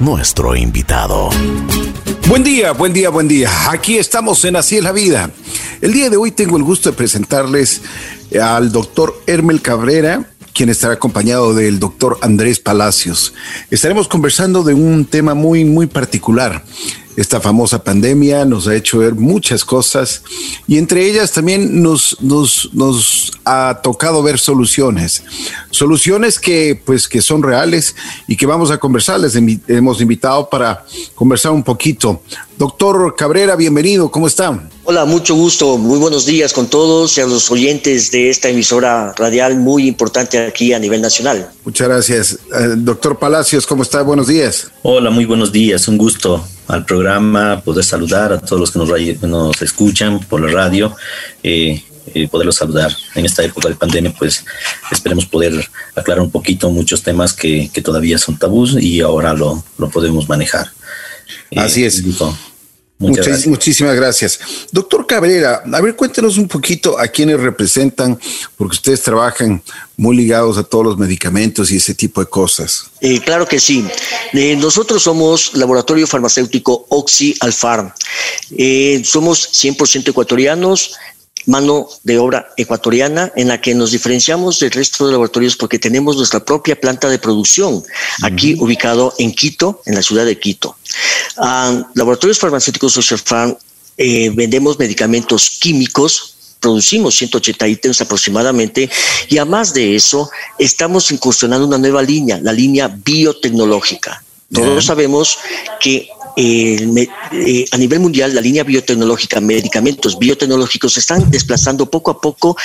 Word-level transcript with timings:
nuestro 0.00 0.56
invitado. 0.56 1.28
Buen 2.28 2.42
día, 2.42 2.72
buen 2.72 2.94
día, 2.94 3.10
buen 3.10 3.28
día. 3.28 3.50
Aquí 3.70 3.98
estamos 3.98 4.42
en 4.46 4.56
Así 4.56 4.78
es 4.78 4.82
la 4.82 4.90
vida. 4.90 5.30
El 5.82 5.92
día 5.92 6.08
de 6.08 6.16
hoy 6.16 6.30
tengo 6.30 6.56
el 6.56 6.62
gusto 6.62 6.90
de 6.90 6.96
presentarles 6.96 7.82
al 8.42 8.72
doctor 8.72 9.22
Hermel 9.26 9.60
Cabrera, 9.60 10.30
quien 10.54 10.70
estará 10.70 10.94
acompañado 10.94 11.52
del 11.52 11.78
doctor 11.78 12.18
Andrés 12.22 12.58
Palacios. 12.58 13.34
Estaremos 13.70 14.08
conversando 14.08 14.62
de 14.62 14.72
un 14.72 15.04
tema 15.04 15.34
muy, 15.34 15.66
muy 15.66 15.86
particular. 15.86 16.64
Esta 17.14 17.42
famosa 17.42 17.84
pandemia 17.84 18.46
nos 18.46 18.66
ha 18.66 18.74
hecho 18.74 18.98
ver 18.98 19.14
muchas 19.14 19.66
cosas 19.66 20.22
y 20.66 20.78
entre 20.78 21.06
ellas 21.06 21.32
también 21.32 21.82
nos, 21.82 22.16
nos, 22.20 22.70
nos 22.72 23.32
ha 23.44 23.80
tocado 23.82 24.22
ver 24.22 24.38
soluciones. 24.38 25.22
Soluciones 25.70 26.38
que, 26.38 26.80
pues, 26.82 27.08
que 27.08 27.20
son 27.20 27.42
reales 27.42 27.94
y 28.26 28.36
que 28.36 28.46
vamos 28.46 28.70
a 28.70 28.78
conversar. 28.78 29.20
Les 29.20 29.34
hemos 29.68 30.00
invitado 30.00 30.48
para 30.48 30.86
conversar 31.14 31.52
un 31.52 31.62
poquito. 31.62 32.22
Doctor 32.56 33.14
Cabrera, 33.14 33.56
bienvenido. 33.56 34.10
¿Cómo 34.10 34.26
está? 34.26 34.68
Hola, 34.84 35.04
mucho 35.04 35.34
gusto. 35.34 35.76
Muy 35.76 35.98
buenos 35.98 36.24
días 36.24 36.54
con 36.54 36.68
todos 36.68 37.18
y 37.18 37.20
a 37.20 37.26
los 37.26 37.50
oyentes 37.50 38.10
de 38.10 38.30
esta 38.30 38.48
emisora 38.48 39.12
radial 39.16 39.58
muy 39.58 39.86
importante 39.86 40.38
aquí 40.38 40.72
a 40.72 40.78
nivel 40.78 41.02
nacional. 41.02 41.50
Muchas 41.64 41.88
gracias. 41.88 42.32
Eh, 42.32 42.74
doctor 42.76 43.18
Palacios, 43.18 43.66
¿cómo 43.66 43.82
está? 43.82 44.02
Buenos 44.02 44.28
días. 44.28 44.70
Hola, 44.82 45.10
muy 45.10 45.24
buenos 45.26 45.52
días. 45.52 45.88
Un 45.88 45.98
gusto 45.98 46.42
al 46.68 46.84
programa, 46.84 47.60
poder 47.60 47.84
saludar 47.84 48.32
a 48.32 48.38
todos 48.38 48.60
los 48.60 48.70
que 48.70 48.78
nos, 48.78 49.28
nos 49.28 49.62
escuchan 49.62 50.20
por 50.20 50.40
la 50.40 50.52
radio, 50.52 50.94
eh, 51.42 51.82
eh, 52.14 52.28
poderlos 52.28 52.56
saludar 52.56 52.92
en 53.14 53.24
esta 53.24 53.44
época 53.44 53.68
de 53.68 53.74
pandemia, 53.74 54.12
pues 54.18 54.44
esperemos 54.90 55.26
poder 55.26 55.68
aclarar 55.94 56.22
un 56.22 56.30
poquito 56.30 56.70
muchos 56.70 57.02
temas 57.02 57.32
que, 57.32 57.70
que 57.72 57.82
todavía 57.82 58.18
son 58.18 58.38
tabús 58.38 58.76
y 58.80 59.00
ahora 59.00 59.34
lo, 59.34 59.62
lo 59.78 59.88
podemos 59.90 60.28
manejar. 60.28 60.70
Así 61.56 61.84
es. 61.84 62.02
Muchísimas 63.02 63.96
gracias. 63.96 64.38
Doctor 64.70 65.06
Cabrera, 65.06 65.62
a 65.72 65.80
ver, 65.80 65.96
cuéntenos 65.96 66.38
un 66.38 66.48
poquito 66.48 66.98
a 66.98 67.08
quienes 67.08 67.40
representan, 67.40 68.18
porque 68.56 68.76
ustedes 68.76 69.02
trabajan 69.02 69.62
muy 69.96 70.16
ligados 70.16 70.58
a 70.58 70.62
todos 70.62 70.84
los 70.84 70.98
medicamentos 70.98 71.70
y 71.70 71.76
ese 71.76 71.94
tipo 71.94 72.20
de 72.20 72.26
cosas. 72.26 72.86
Eh, 73.00 73.20
claro 73.20 73.46
que 73.46 73.60
sí. 73.60 73.86
Eh, 74.32 74.56
nosotros 74.56 75.02
somos 75.02 75.54
Laboratorio 75.54 76.06
Farmacéutico 76.06 76.86
Oxy 76.88 77.34
Alfarm. 77.40 77.92
Eh, 78.56 79.02
somos 79.04 79.50
100% 79.52 80.08
ecuatorianos 80.08 80.94
mano 81.46 81.88
de 82.02 82.18
obra 82.18 82.48
ecuatoriana 82.56 83.32
en 83.36 83.48
la 83.48 83.60
que 83.60 83.74
nos 83.74 83.90
diferenciamos 83.90 84.58
del 84.60 84.70
resto 84.70 85.06
de 85.06 85.12
laboratorios 85.12 85.56
porque 85.56 85.78
tenemos 85.78 86.16
nuestra 86.16 86.44
propia 86.44 86.78
planta 86.80 87.08
de 87.08 87.18
producción 87.18 87.82
aquí 88.22 88.56
ubicado 88.58 89.14
en 89.18 89.32
Quito, 89.32 89.82
en 89.86 89.94
la 89.94 90.02
ciudad 90.02 90.24
de 90.24 90.38
Quito. 90.38 90.76
Ah, 91.36 91.82
laboratorios 91.94 92.38
farmacéuticos 92.38 92.92
Social 92.92 93.20
Farm 93.20 93.56
eh, 93.96 94.30
vendemos 94.34 94.78
medicamentos 94.78 95.58
químicos 95.60 96.32
producimos 96.62 97.16
180 97.16 97.68
ítems 97.68 98.00
aproximadamente 98.00 98.88
y 99.28 99.36
además 99.36 99.74
de 99.74 99.96
eso 99.96 100.30
estamos 100.58 101.10
incursionando 101.10 101.66
una 101.66 101.76
nueva 101.76 102.02
línea, 102.02 102.38
la 102.40 102.52
línea 102.52 102.88
biotecnológica. 102.88 104.22
Todos 104.52 104.84
sabemos 104.84 105.38
que 105.80 106.08
eh, 106.36 107.66
a 107.70 107.76
nivel 107.76 108.00
mundial 108.00 108.34
la 108.34 108.40
línea 108.40 108.64
biotecnológica, 108.64 109.40
medicamentos 109.40 110.18
biotecnológicos 110.18 110.96
están 110.96 111.30
desplazando 111.30 111.90
poco 111.90 112.10
a 112.10 112.20
poco 112.20 112.56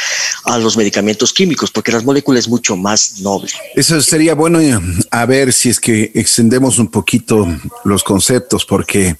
a 0.45 0.57
los 0.57 0.77
medicamentos 0.77 1.33
químicos 1.33 1.71
porque 1.71 1.91
las 1.91 2.03
moléculas 2.03 2.45
es 2.45 2.47
mucho 2.49 2.75
más 2.77 3.19
noble. 3.19 3.51
Eso 3.75 4.01
sería 4.01 4.35
bueno 4.35 4.61
eh, 4.61 4.79
a 5.11 5.25
ver 5.25 5.53
si 5.53 5.69
es 5.69 5.79
que 5.79 6.11
extendemos 6.13 6.79
un 6.79 6.87
poquito 6.87 7.47
los 7.83 8.03
conceptos 8.03 8.65
porque 8.65 9.17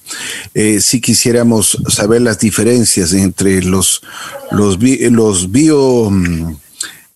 eh, 0.54 0.80
si 0.80 1.00
quisiéramos 1.00 1.78
saber 1.88 2.22
las 2.22 2.38
diferencias 2.38 3.12
entre 3.12 3.62
los, 3.62 4.02
los, 4.50 4.78
los 4.80 5.50
bio 5.50 6.10
mm, 6.10 6.56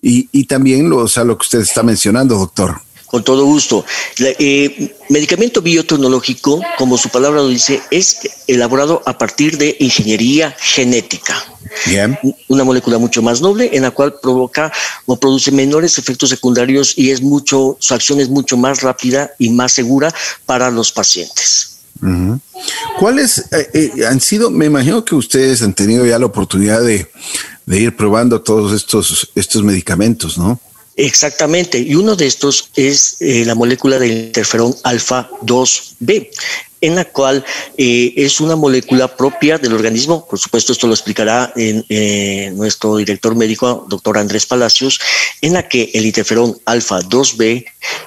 y, 0.02 0.28
y 0.32 0.44
también 0.44 0.90
lo 0.90 1.06
que 1.06 1.42
usted 1.42 1.60
está 1.60 1.82
mencionando, 1.82 2.36
doctor. 2.36 2.80
Con 3.12 3.22
todo 3.22 3.44
gusto. 3.44 3.84
Eh, 4.18 4.96
medicamento 5.10 5.60
biotecnológico, 5.60 6.62
como 6.78 6.96
su 6.96 7.10
palabra 7.10 7.42
lo 7.42 7.48
dice, 7.48 7.82
es 7.90 8.20
elaborado 8.46 9.02
a 9.04 9.18
partir 9.18 9.58
de 9.58 9.76
ingeniería 9.80 10.56
genética. 10.58 11.36
Bien. 11.84 12.18
Una 12.48 12.64
molécula 12.64 12.96
mucho 12.96 13.20
más 13.20 13.42
noble 13.42 13.68
en 13.74 13.82
la 13.82 13.90
cual 13.90 14.14
provoca 14.22 14.72
o 15.04 15.20
produce 15.20 15.52
menores 15.52 15.98
efectos 15.98 16.30
secundarios 16.30 16.94
y 16.96 17.10
es 17.10 17.20
mucho, 17.20 17.76
su 17.80 17.92
acción 17.92 18.18
es 18.18 18.30
mucho 18.30 18.56
más 18.56 18.80
rápida 18.80 19.30
y 19.38 19.50
más 19.50 19.72
segura 19.72 20.10
para 20.46 20.70
los 20.70 20.90
pacientes. 20.90 21.80
¿Cuáles 22.98 23.44
eh, 23.52 23.68
eh, 23.74 24.06
han 24.06 24.22
sido? 24.22 24.50
Me 24.50 24.64
imagino 24.64 25.04
que 25.04 25.14
ustedes 25.14 25.60
han 25.60 25.74
tenido 25.74 26.06
ya 26.06 26.18
la 26.18 26.24
oportunidad 26.24 26.80
de, 26.80 27.10
de 27.66 27.78
ir 27.78 27.94
probando 27.94 28.40
todos 28.40 28.72
estos, 28.72 29.30
estos 29.34 29.62
medicamentos, 29.62 30.38
¿no? 30.38 30.58
Exactamente, 30.96 31.78
y 31.78 31.94
uno 31.94 32.16
de 32.16 32.26
estos 32.26 32.68
es 32.76 33.16
eh, 33.20 33.44
la 33.46 33.54
molécula 33.54 33.98
del 33.98 34.10
interferón 34.10 34.76
alfa 34.82 35.30
2B, 35.40 36.28
en 36.82 36.96
la 36.96 37.06
cual 37.06 37.42
eh, 37.78 38.12
es 38.16 38.40
una 38.40 38.56
molécula 38.56 39.16
propia 39.16 39.56
del 39.56 39.72
organismo. 39.72 40.26
Por 40.26 40.38
supuesto, 40.38 40.72
esto 40.72 40.86
lo 40.86 40.92
explicará 40.92 41.50
eh, 41.56 42.52
nuestro 42.54 42.96
director 42.96 43.34
médico, 43.34 43.86
doctor 43.88 44.18
Andrés 44.18 44.44
Palacios, 44.44 45.00
en 45.40 45.54
la 45.54 45.66
que 45.66 45.90
el 45.94 46.04
interferón 46.04 46.60
alfa 46.66 47.00
2B 47.00 47.64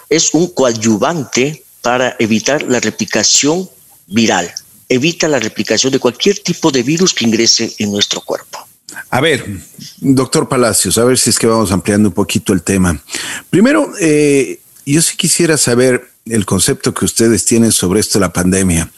es 0.09 0.33
un 0.33 0.47
coadyuvante 0.47 1.63
para 1.81 2.15
evitar 2.19 2.61
la 2.63 2.79
replicación 2.79 3.67
viral, 4.07 4.53
evita 4.89 5.27
la 5.27 5.39
replicación 5.39 5.91
de 5.91 5.99
cualquier 5.99 6.37
tipo 6.39 6.71
de 6.71 6.83
virus 6.83 7.13
que 7.13 7.25
ingrese 7.25 7.73
en 7.79 7.91
nuestro 7.91 8.21
cuerpo. 8.21 8.64
A 9.09 9.21
ver, 9.21 9.45
doctor 9.99 10.49
Palacios, 10.49 10.97
a 10.97 11.05
ver 11.05 11.17
si 11.17 11.29
es 11.29 11.39
que 11.39 11.47
vamos 11.47 11.71
ampliando 11.71 12.09
un 12.09 12.15
poquito 12.15 12.53
el 12.53 12.63
tema. 12.63 12.99
Primero, 13.49 13.91
eh, 13.99 14.59
yo 14.85 15.01
sí 15.01 15.15
quisiera 15.15 15.57
saber 15.57 16.09
el 16.25 16.45
concepto 16.45 16.93
que 16.93 17.05
ustedes 17.05 17.45
tienen 17.45 17.71
sobre 17.71 17.99
esto 17.99 18.17
de 18.17 18.25
la 18.25 18.33
pandemia. 18.33 18.89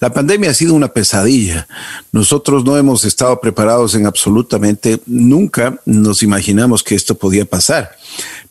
La 0.00 0.12
pandemia 0.12 0.50
ha 0.50 0.54
sido 0.54 0.74
una 0.74 0.88
pesadilla. 0.88 1.66
Nosotros 2.12 2.64
no 2.64 2.76
hemos 2.76 3.04
estado 3.04 3.40
preparados 3.40 3.94
en 3.96 4.06
absolutamente 4.06 5.00
nunca 5.06 5.80
nos 5.84 6.22
imaginamos 6.22 6.82
que 6.82 6.94
esto 6.94 7.16
podía 7.16 7.44
pasar, 7.44 7.96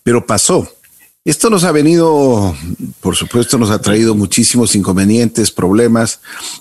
pero 0.03 0.25
pasó. 0.25 0.69
Esto 1.25 1.49
nos 1.49 1.63
ha 1.63 1.71
venido, 1.71 2.55
por 3.01 3.15
supuesto, 3.15 3.57
nos 3.57 3.71
ha 3.71 3.81
traído 3.81 4.13
muchísimos 4.13 4.75
inconvenientes, 4.75 5.49
problemas, 5.49 6.19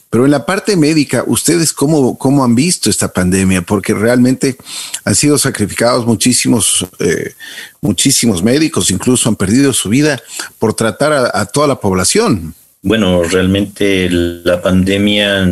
pero 0.08 0.24
en 0.24 0.30
la 0.30 0.46
parte 0.46 0.74
médica, 0.74 1.22
¿ustedes 1.26 1.74
cómo, 1.74 2.16
cómo 2.16 2.42
han 2.42 2.54
visto 2.54 2.88
esta 2.88 3.12
pandemia? 3.12 3.60
Porque 3.60 3.92
realmente 3.92 4.56
han 5.04 5.14
sido 5.14 5.36
sacrificados 5.36 6.06
muchísimos, 6.06 6.86
eh, 6.98 7.34
muchísimos 7.82 8.42
médicos, 8.42 8.90
incluso 8.90 9.28
han 9.28 9.36
perdido 9.36 9.74
su 9.74 9.90
vida 9.90 10.22
por 10.58 10.72
tratar 10.72 11.12
a, 11.12 11.44
toda 11.44 11.66
la 11.66 11.78
población. 11.78 12.54
Bueno, 12.80 13.22
realmente 13.22 14.08
la 14.08 14.62
pandemia, 14.62 15.46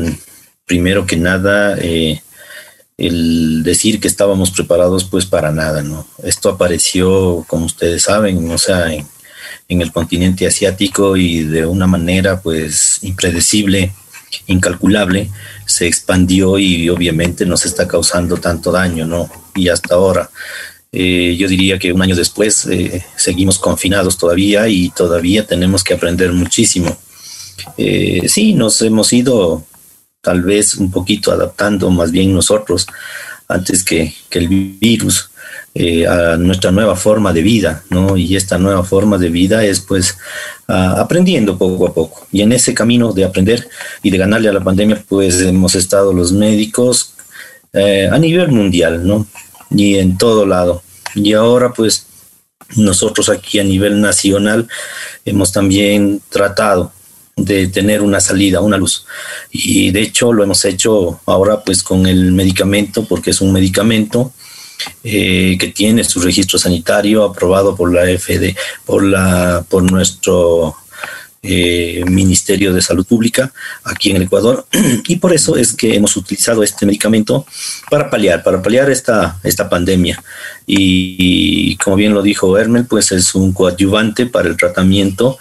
primero 0.64 1.04
que 1.04 1.18
nada, 1.18 1.76
eh, 1.78 2.22
el 2.98 3.62
decir 3.62 4.00
que 4.00 4.08
estábamos 4.08 4.50
preparados, 4.50 5.04
pues 5.04 5.26
para 5.26 5.50
nada, 5.50 5.82
¿no? 5.82 6.06
Esto 6.22 6.50
apareció, 6.50 7.44
como 7.48 7.66
ustedes 7.66 8.02
saben, 8.02 8.50
o 8.50 8.58
sea, 8.58 8.92
en, 8.92 9.06
el 9.68 9.90
continente 9.90 10.46
asiático 10.46 11.16
y 11.16 11.44
de 11.44 11.64
una 11.64 11.86
manera, 11.86 12.42
pues, 12.42 12.98
impredecible, 13.02 13.92
incalculable, 14.46 15.30
se 15.64 15.86
expandió 15.86 16.58
y 16.58 16.90
obviamente 16.90 17.46
nos 17.46 17.64
está 17.64 17.88
causando 17.88 18.36
tanto 18.36 18.70
daño, 18.70 19.06
¿no? 19.06 19.30
Y 19.54 19.68
hasta 19.68 19.94
ahora. 19.94 20.30
Eh, 20.94 21.36
yo 21.38 21.48
diría 21.48 21.78
que 21.78 21.90
un 21.90 22.02
año 22.02 22.14
después 22.14 22.66
eh, 22.66 23.02
seguimos 23.16 23.58
confinados 23.58 24.18
todavía 24.18 24.68
y 24.68 24.90
todavía 24.90 25.46
tenemos 25.46 25.82
que 25.82 25.94
aprender 25.94 26.32
muchísimo. 26.32 26.94
Eh, 27.78 28.28
sí, 28.28 28.52
nos 28.52 28.82
hemos 28.82 29.10
ido 29.14 29.64
tal 30.22 30.40
vez 30.42 30.74
un 30.76 30.90
poquito 30.90 31.32
adaptando 31.32 31.90
más 31.90 32.12
bien 32.12 32.32
nosotros 32.32 32.86
antes 33.48 33.84
que, 33.84 34.14
el 34.30 34.48
virus 34.48 35.30
eh, 35.74 36.06
a 36.06 36.36
nuestra 36.36 36.70
nueva 36.70 36.96
forma 36.96 37.32
de 37.32 37.42
vida, 37.42 37.82
¿no? 37.90 38.16
Y 38.16 38.36
esta 38.36 38.56
nueva 38.56 38.84
forma 38.84 39.18
de 39.18 39.28
vida 39.28 39.64
es 39.64 39.80
pues 39.80 40.16
aprendiendo 40.68 41.58
poco 41.58 41.86
a 41.86 41.92
poco. 41.92 42.26
Y 42.32 42.40
en 42.40 42.52
ese 42.52 42.72
camino 42.72 43.12
de 43.12 43.24
aprender 43.24 43.68
y 44.02 44.10
de 44.10 44.16
ganarle 44.16 44.48
a 44.48 44.52
la 44.52 44.64
pandemia, 44.64 45.02
pues 45.06 45.40
hemos 45.40 45.74
estado 45.74 46.14
los 46.14 46.32
médicos 46.32 47.14
eh, 47.74 48.08
a 48.10 48.18
nivel 48.18 48.48
mundial, 48.48 49.06
¿no? 49.06 49.26
Y 49.70 49.96
en 49.96 50.16
todo 50.16 50.46
lado. 50.46 50.82
Y 51.14 51.32
ahora 51.34 51.72
pues 51.72 52.06
nosotros 52.76 53.28
aquí 53.28 53.58
a 53.58 53.64
nivel 53.64 54.00
nacional 54.00 54.68
hemos 55.26 55.52
también 55.52 56.22
tratado 56.30 56.92
de 57.36 57.68
tener 57.68 58.02
una 58.02 58.20
salida, 58.20 58.60
una 58.60 58.76
luz. 58.76 59.06
Y 59.50 59.90
de 59.90 60.02
hecho 60.02 60.32
lo 60.32 60.44
hemos 60.44 60.64
hecho 60.64 61.20
ahora 61.26 61.62
pues 61.62 61.82
con 61.82 62.06
el 62.06 62.32
medicamento, 62.32 63.04
porque 63.06 63.30
es 63.30 63.40
un 63.40 63.52
medicamento 63.52 64.32
eh, 65.04 65.56
que 65.58 65.68
tiene 65.68 66.04
su 66.04 66.20
registro 66.20 66.58
sanitario 66.58 67.24
aprobado 67.24 67.76
por 67.76 67.92
la 67.92 68.02
FD, 68.06 68.56
por, 68.84 69.04
la, 69.04 69.64
por 69.68 69.82
nuestro 69.90 70.76
eh, 71.44 72.04
Ministerio 72.06 72.72
de 72.72 72.80
Salud 72.80 73.04
Pública 73.04 73.52
aquí 73.82 74.10
en 74.10 74.16
el 74.16 74.22
Ecuador 74.22 74.64
y 75.08 75.16
por 75.16 75.32
eso 75.32 75.56
es 75.56 75.72
que 75.72 75.96
hemos 75.96 76.16
utilizado 76.16 76.62
este 76.62 76.86
medicamento 76.86 77.44
para 77.90 78.08
paliar, 78.08 78.44
para 78.44 78.62
paliar 78.62 78.88
esta, 78.90 79.40
esta 79.42 79.68
pandemia. 79.68 80.22
Y, 80.66 81.76
como 81.78 81.96
bien 81.96 82.14
lo 82.14 82.22
dijo 82.22 82.56
Hermel, 82.56 82.86
pues 82.86 83.10
es 83.10 83.34
un 83.34 83.52
coadyuvante 83.52 84.26
para 84.26 84.48
el 84.48 84.56
tratamiento 84.56 85.36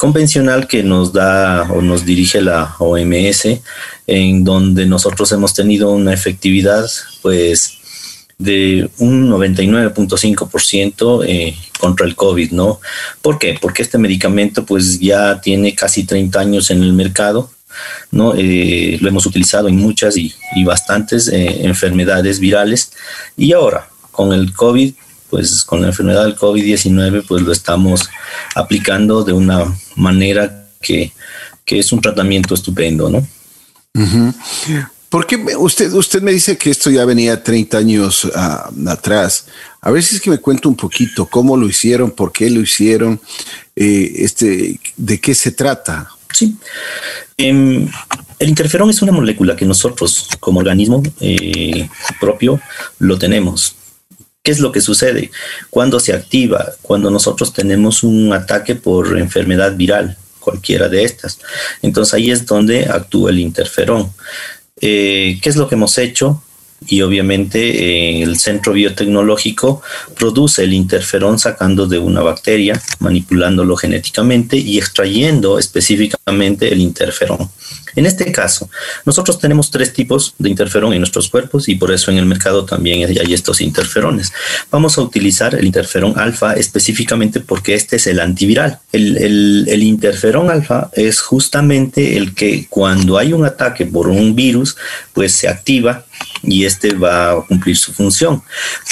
convencional 0.00 0.66
que 0.66 0.82
nos 0.82 1.12
da 1.12 1.68
o 1.70 1.82
nos 1.82 2.06
dirige 2.06 2.40
la 2.40 2.74
OMS, 2.78 3.60
en 4.06 4.44
donde 4.44 4.86
nosotros 4.86 5.30
hemos 5.32 5.52
tenido 5.52 5.90
una 5.90 6.14
efectividad 6.14 6.88
pues 7.20 7.76
de 8.38 8.88
un 8.96 9.28
99.5% 9.28 11.24
eh, 11.28 11.54
contra 11.78 12.06
el 12.06 12.16
COVID, 12.16 12.52
¿no? 12.52 12.80
¿Por 13.20 13.38
qué? 13.38 13.58
Porque 13.60 13.82
este 13.82 13.98
medicamento 13.98 14.64
pues 14.64 14.98
ya 14.98 15.38
tiene 15.38 15.74
casi 15.74 16.04
30 16.04 16.40
años 16.40 16.70
en 16.70 16.82
el 16.82 16.94
mercado, 16.94 17.50
¿no? 18.10 18.32
Eh, 18.34 18.96
lo 19.02 19.08
hemos 19.10 19.26
utilizado 19.26 19.68
en 19.68 19.76
muchas 19.76 20.16
y, 20.16 20.32
bastantes 20.64 21.28
eh, 21.28 21.66
enfermedades 21.66 22.40
virales 22.40 22.90
y 23.36 23.52
ahora 23.52 23.90
con 24.12 24.32
el 24.32 24.54
COVID, 24.54 24.94
pues 25.30 25.64
con 25.64 25.80
la 25.80 25.88
enfermedad 25.88 26.24
del 26.24 26.36
COVID-19 26.36 27.24
pues 27.26 27.42
lo 27.42 27.52
estamos 27.52 28.08
aplicando 28.54 29.22
de 29.24 29.32
una 29.32 29.64
manera 29.96 30.66
que, 30.80 31.12
es 31.66 31.92
un 31.92 32.00
tratamiento 32.00 32.54
estupendo, 32.54 33.08
¿no? 33.08 33.24
Porque 35.08 35.36
usted, 35.58 35.92
usted 35.92 36.22
me 36.22 36.32
dice 36.32 36.56
que 36.56 36.70
esto 36.70 36.88
ya 36.88 37.04
venía 37.04 37.42
30 37.42 37.78
años 37.78 38.28
ah, 38.34 38.70
atrás. 38.86 39.46
A 39.80 39.90
ver 39.90 40.02
si 40.02 40.14
es 40.14 40.20
que 40.20 40.30
me 40.30 40.38
cuenta 40.38 40.68
un 40.68 40.76
poquito 40.76 41.26
cómo 41.26 41.56
lo 41.56 41.68
hicieron, 41.68 42.12
por 42.12 42.32
qué 42.32 42.48
lo 42.48 42.60
hicieron, 42.60 43.20
eh, 43.74 44.12
este, 44.16 44.78
de 44.96 45.20
qué 45.20 45.34
se 45.34 45.50
trata. 45.50 46.08
Sí. 46.32 46.56
Em, 47.36 47.88
el 48.38 48.48
interferón 48.48 48.88
es 48.90 49.02
una 49.02 49.10
molécula 49.10 49.56
que 49.56 49.66
nosotros 49.66 50.28
como 50.38 50.60
organismo 50.60 51.02
eh, 51.20 51.88
propio 52.20 52.60
lo 53.00 53.18
tenemos. 53.18 53.74
¿Qué 54.42 54.52
es 54.52 54.60
lo 54.60 54.72
que 54.72 54.80
sucede? 54.80 55.30
Cuando 55.68 56.00
se 56.00 56.14
activa, 56.14 56.72
cuando 56.80 57.10
nosotros 57.10 57.52
tenemos 57.52 58.02
un 58.02 58.32
ataque 58.32 58.74
por 58.74 59.18
enfermedad 59.18 59.76
viral, 59.76 60.16
cualquiera 60.38 60.88
de 60.88 61.04
estas. 61.04 61.38
Entonces 61.82 62.14
ahí 62.14 62.30
es 62.30 62.46
donde 62.46 62.86
actúa 62.86 63.30
el 63.30 63.38
interferón. 63.38 64.12
Eh, 64.80 65.38
¿Qué 65.42 65.48
es 65.50 65.56
lo 65.56 65.68
que 65.68 65.74
hemos 65.74 65.98
hecho? 65.98 66.42
Y 66.86 67.02
obviamente 67.02 67.60
eh, 67.60 68.22
el 68.22 68.38
centro 68.38 68.72
biotecnológico 68.72 69.82
produce 70.16 70.64
el 70.64 70.72
interferón 70.72 71.38
sacando 71.38 71.86
de 71.86 71.98
una 71.98 72.22
bacteria, 72.22 72.80
manipulándolo 73.00 73.76
genéticamente 73.76 74.56
y 74.56 74.78
extrayendo 74.78 75.58
específicamente 75.58 76.72
el 76.72 76.80
interferón. 76.80 77.50
En 77.96 78.06
este 78.06 78.30
caso, 78.32 78.70
nosotros 79.04 79.38
tenemos 79.38 79.70
tres 79.70 79.92
tipos 79.92 80.34
de 80.38 80.50
interferón 80.50 80.92
en 80.92 81.00
nuestros 81.00 81.28
cuerpos 81.28 81.68
y 81.68 81.74
por 81.74 81.92
eso 81.92 82.10
en 82.10 82.18
el 82.18 82.26
mercado 82.26 82.64
también 82.64 83.08
hay 83.08 83.34
estos 83.34 83.60
interferones. 83.60 84.32
Vamos 84.70 84.98
a 84.98 85.02
utilizar 85.02 85.54
el 85.54 85.66
interferón 85.66 86.18
alfa 86.18 86.54
específicamente 86.54 87.40
porque 87.40 87.74
este 87.74 87.96
es 87.96 88.06
el 88.06 88.20
antiviral. 88.20 88.78
El, 88.92 89.82
interferón 89.82 90.50
alfa 90.50 90.90
es 90.92 91.20
justamente 91.20 92.16
el 92.16 92.34
que 92.34 92.66
cuando 92.68 93.18
hay 93.18 93.32
un 93.32 93.44
ataque 93.44 93.86
por 93.86 94.08
un 94.08 94.34
virus, 94.34 94.76
pues 95.12 95.32
se 95.32 95.48
activa 95.48 96.04
y 96.42 96.64
este 96.64 96.94
va 96.94 97.32
a 97.32 97.42
cumplir 97.42 97.76
su 97.76 97.92
función. 97.92 98.42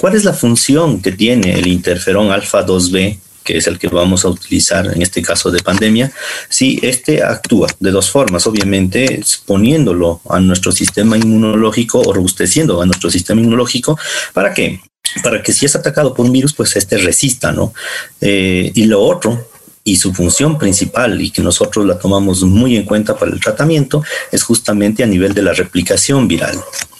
¿Cuál 0.00 0.17
es 0.17 0.25
la 0.25 0.33
función 0.33 1.00
que 1.00 1.12
tiene 1.12 1.59
el 1.59 1.67
interferón 1.67 2.31
alfa 2.33 2.65
2B 2.65 3.19
que 3.49 3.56
es 3.56 3.67
el 3.67 3.79
que 3.79 3.89
vamos 3.89 4.27
a 4.27 4.29
utilizar 4.29 4.85
en 4.95 5.00
este 5.00 5.23
caso 5.23 5.50
de 5.50 5.62
pandemia, 5.62 6.12
si 6.50 6.79
este 6.83 7.23
actúa 7.23 7.67
de 7.81 7.91
dos 7.91 8.11
formas, 8.11 8.47
obviamente 8.47 9.23
poniéndolo 9.47 10.21
a 10.29 10.39
nuestro 10.39 10.71
sistema 10.71 11.17
inmunológico 11.17 11.99
o 12.00 12.12
robusteciendo 12.12 12.83
a 12.83 12.85
nuestro 12.85 13.09
sistema 13.09 13.41
inmunológico, 13.41 13.99
¿para 14.35 14.53
qué? 14.53 14.83
Para 15.23 15.43
que 15.43 15.55
si 15.55 15.65
es 15.65 15.75
atacado 15.75 16.12
por 16.12 16.27
un 16.27 16.33
virus, 16.33 16.53
pues 16.53 16.77
este 16.77 16.99
resista, 16.99 17.50
¿no? 17.50 17.73
Eh, 18.21 18.71
y 18.75 18.85
lo 18.85 19.00
otro 19.00 19.49
y 19.83 19.97
su 19.97 20.12
función 20.12 20.59
principal 20.59 21.19
y 21.23 21.31
que 21.31 21.41
nosotros 21.41 21.87
la 21.87 21.99
tomamos 21.99 22.43
muy 22.43 22.77
en 22.77 22.85
cuenta 22.85 23.17
para 23.17 23.33
el 23.33 23.41
tratamiento 23.41 24.05
es 24.31 24.43
justamente 24.43 25.03
a 25.03 25.06
nivel 25.06 25.33
de 25.33 25.41
la 25.41 25.55
replicación 25.55 26.29
viral. 26.29 26.59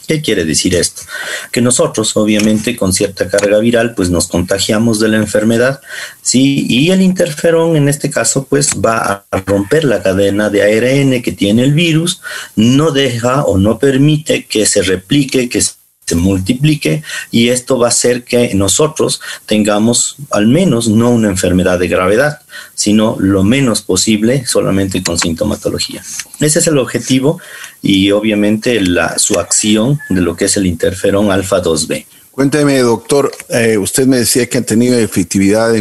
¿Qué 0.09 0.23
quiere 0.23 0.43
decir 0.43 0.73
esto? 0.73 1.03
Que 1.51 1.61
nosotros, 1.61 2.17
obviamente, 2.17 2.75
con 2.75 2.93
cierta 2.93 3.29
carga 3.29 3.59
viral, 3.59 3.93
pues 3.93 4.09
nos 4.09 4.27
contagiamos 4.27 4.99
de 4.99 5.07
la 5.07 5.17
enfermedad, 5.17 5.81
¿sí? 6.23 6.65
Y 6.67 6.89
el 6.89 7.03
interferón, 7.03 7.75
en 7.75 7.87
este 7.87 8.09
caso, 8.09 8.47
pues 8.49 8.71
va 8.83 9.23
a 9.29 9.43
romper 9.45 9.83
la 9.83 10.01
cadena 10.01 10.49
de 10.49 10.63
ARN 10.63 11.21
que 11.21 11.31
tiene 11.31 11.61
el 11.61 11.75
virus, 11.75 12.21
no 12.55 12.89
deja 12.89 13.43
o 13.43 13.59
no 13.59 13.77
permite 13.77 14.45
que 14.45 14.65
se 14.65 14.81
replique, 14.81 15.47
que 15.47 15.61
se 15.61 15.73
se 16.09 16.15
multiplique 16.15 17.03
y 17.29 17.49
esto 17.49 17.77
va 17.77 17.85
a 17.85 17.89
hacer 17.89 18.23
que 18.23 18.55
nosotros 18.55 19.21
tengamos 19.45 20.15
al 20.31 20.47
menos 20.47 20.87
no 20.87 21.11
una 21.11 21.29
enfermedad 21.29 21.77
de 21.77 21.87
gravedad, 21.87 22.41
sino 22.75 23.15
lo 23.19 23.43
menos 23.43 23.81
posible 23.81 24.45
solamente 24.45 25.03
con 25.03 25.17
sintomatología. 25.17 26.03
Ese 26.39 26.59
es 26.59 26.67
el 26.67 26.77
objetivo 26.77 27.39
y 27.81 28.11
obviamente 28.11 28.81
la, 28.81 29.17
su 29.17 29.39
acción 29.39 29.99
de 30.09 30.21
lo 30.21 30.35
que 30.35 30.45
es 30.45 30.57
el 30.57 30.65
interferón 30.65 31.31
alfa 31.31 31.61
2B. 31.61 32.05
Cuénteme, 32.31 32.79
doctor, 32.79 33.31
eh, 33.49 33.77
usted 33.77 34.07
me 34.07 34.17
decía 34.17 34.47
que 34.47 34.57
han 34.57 34.65
tenido 34.65 34.97
efectividad 34.97 35.73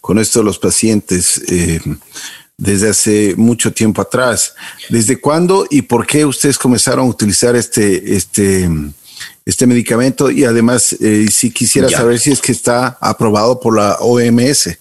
con 0.00 0.18
esto 0.18 0.42
los 0.42 0.58
pacientes 0.58 1.40
eh, 1.48 1.80
desde 2.58 2.90
hace 2.90 3.34
mucho 3.36 3.72
tiempo 3.72 4.02
atrás. 4.02 4.54
¿Desde 4.90 5.18
cuándo 5.18 5.66
y 5.70 5.82
por 5.82 6.06
qué 6.06 6.24
ustedes 6.24 6.58
comenzaron 6.58 7.06
a 7.06 7.08
utilizar 7.08 7.56
este, 7.56 8.16
este, 8.16 8.68
este 9.48 9.66
medicamento 9.66 10.30
y 10.30 10.44
además 10.44 10.92
eh, 11.00 11.26
si 11.30 11.50
quisiera 11.50 11.88
saber 11.88 12.18
si 12.18 12.32
es 12.32 12.40
que 12.40 12.52
está 12.52 12.98
aprobado 13.00 13.58
por 13.58 13.76
la 13.76 13.96
OMS. 14.00 14.76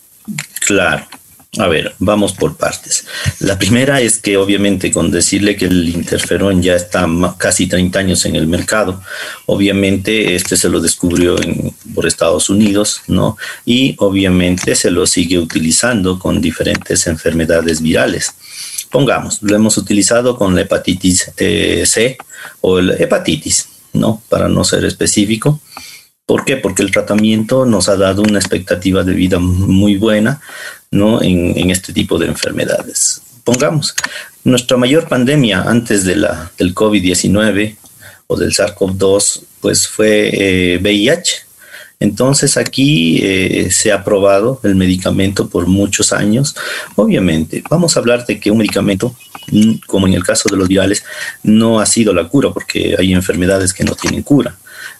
Claro. 0.66 1.08
A 1.56 1.68
ver, 1.68 1.96
vamos 2.00 2.34
por 2.34 2.58
partes. 2.58 3.06
La 3.40 3.58
primera 3.58 4.02
es 4.02 4.20
que 4.20 4.38
obviamente 4.38 4.92
con 4.92 5.10
decirle 5.10 5.56
que 5.56 5.66
el 5.66 5.90
interferón 5.90 6.62
ya 6.62 6.76
está 6.76 7.08
casi 7.38 7.68
30 7.68 7.98
años 7.98 8.26
en 8.26 8.36
el 8.36 8.48
mercado, 8.48 9.02
obviamente 9.46 10.36
este 10.36 10.58
se 10.58 10.70
lo 10.70 10.82
descubrió 10.82 11.36
por 11.96 12.06
Estados 12.06 12.50
Unidos, 12.50 13.02
¿no? 13.08 13.38
Y 13.66 13.96
obviamente 13.98 14.76
se 14.76 14.92
lo 14.92 15.08
sigue 15.08 15.40
utilizando 15.40 16.20
con 16.20 16.42
diferentes 16.42 17.08
enfermedades 17.08 17.82
virales. 17.82 18.34
Pongamos, 18.92 19.42
lo 19.42 19.56
hemos 19.56 19.78
utilizado 19.78 20.38
con 20.38 20.54
la 20.54 20.62
hepatitis 20.62 21.32
eh, 21.38 21.84
C 21.86 22.18
o 22.62 22.82
la 22.82 22.94
hepatitis, 22.96 23.68
¿no? 23.94 24.22
Para 24.30 24.48
no 24.48 24.64
ser 24.64 24.86
específico. 24.86 25.60
¿Por 26.28 26.46
qué? 26.46 26.58
Porque 26.58 26.84
el 26.84 26.92
tratamiento 26.92 27.66
nos 27.66 27.90
ha 27.90 27.98
dado 27.98 28.22
una 28.22 28.38
expectativa 28.38 29.04
de 29.04 29.14
vida 29.14 29.40
muy 29.40 29.98
buena, 29.98 30.40
¿no? 30.92 31.24
En, 31.24 31.72
este 31.72 31.92
tipo 31.92 32.20
de 32.20 32.28
enfermedades. 32.28 33.24
Pongamos, 33.44 33.96
nuestra 34.44 34.78
mayor 34.78 35.08
pandemia 35.08 35.64
antes 35.64 36.04
de 36.04 36.18
la, 36.18 36.52
del 36.60 36.76
COVID-19 36.76 37.78
o 38.28 38.38
del 38.38 38.52
SARS-CoV-2, 38.52 39.42
pues 39.62 39.88
fue 39.88 40.78
VIH. 40.80 41.32
Eh, 41.34 41.40
Entonces 42.02 42.58
aquí 42.58 43.20
eh, 43.24 43.72
se 43.72 43.92
ha 43.92 44.04
probado 44.04 44.60
el 44.64 44.76
medicamento 44.76 45.50
por 45.50 45.66
muchos 45.66 46.14
años. 46.14 46.56
Obviamente, 46.96 47.64
vamos 47.70 47.96
a 47.96 48.02
hablar 48.02 48.26
de 48.28 48.40
que 48.40 48.52
un 48.52 48.60
medicamento 48.60 49.16
Mm, 49.52 49.76
como 49.86 50.08
en 50.08 50.14
el 50.14 50.24
caso 50.24 50.50
de 50.50 50.58
los 50.58 50.68
virales, 50.68 51.04
no 51.44 51.80
ha 51.80 51.86
sido 51.86 52.14
la 52.14 52.28
cura, 52.28 52.52
porque 52.52 52.96
hay 52.98 53.14
enfermedades 53.14 53.74
que 53.74 53.84
no 53.84 53.96
tienen 53.96 54.24
cura, 54.24 54.58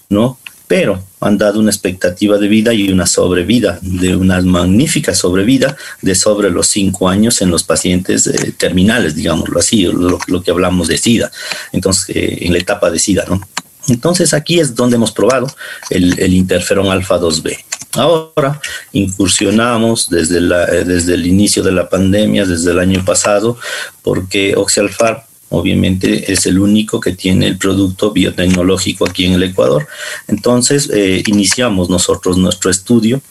¿no? 0.10 0.40
Pero 0.68 1.02
han 1.22 1.38
dado 1.38 1.60
una 1.60 1.72
expectativa 1.72 2.38
de 2.38 2.48
vida 2.48 2.74
y 2.74 2.92
una 2.92 3.08
sobrevida, 3.08 3.80
de 3.82 4.16
una 4.16 4.42
magnífica 4.42 5.16
sobrevida 5.16 5.78
de 6.02 6.14
sobre 6.14 6.50
los 6.50 6.68
cinco 6.68 7.08
años 7.08 7.42
en 7.42 7.50
los 7.50 7.64
pacientes 7.64 8.28
eh, 8.28 8.54
terminales, 8.58 9.16
digámoslo 9.16 9.60
así, 9.60 9.84
lo, 9.84 10.42
que 10.44 10.52
hablamos 10.52 10.88
de 10.88 10.98
SIDA, 10.98 11.32
entonces 11.72 12.16
eh, 12.16 12.38
en 12.42 12.54
la 12.54 12.60
etapa 12.60 12.92
de 12.92 13.00
SIDA, 13.00 13.26
¿no? 13.28 13.42
Entonces 13.88 14.34
aquí 14.34 14.60
es 14.60 14.76
donde 14.76 14.98
hemos 14.98 15.12
probado 15.12 15.48
el, 15.90 16.34
interferón 16.34 16.88
alfa 16.88 17.20
2B. 17.20 17.58
Ahora 17.94 18.60
incursionamos 18.92 20.10
desde, 20.10 20.42
la, 20.42 20.66
eh, 20.66 20.84
desde 20.84 21.14
el 21.14 21.26
inicio 21.26 21.64
de 21.64 21.72
la 21.72 21.90
pandemia, 21.90 22.46
desde 22.46 22.72
el 22.72 22.80
año 22.80 23.04
pasado, 23.06 23.58
porque 24.02 24.56
Oxialfar 24.56 25.27
obviamente 25.50 26.32
es 26.32 26.46
el 26.46 26.60
único 26.60 27.00
que 27.00 27.14
tiene 27.14 27.48
el 27.48 27.58
producto 27.58 28.12
biotecnológico 28.12 29.08
aquí 29.08 29.26
en 29.26 29.34
el 29.34 29.44
Ecuador. 29.44 29.88
Entonces 30.28 30.90
eh, 30.94 31.24
iniciamos 31.28 31.90
nosotros 31.90 32.38
nuestro 32.38 32.70
estudio 32.70 33.22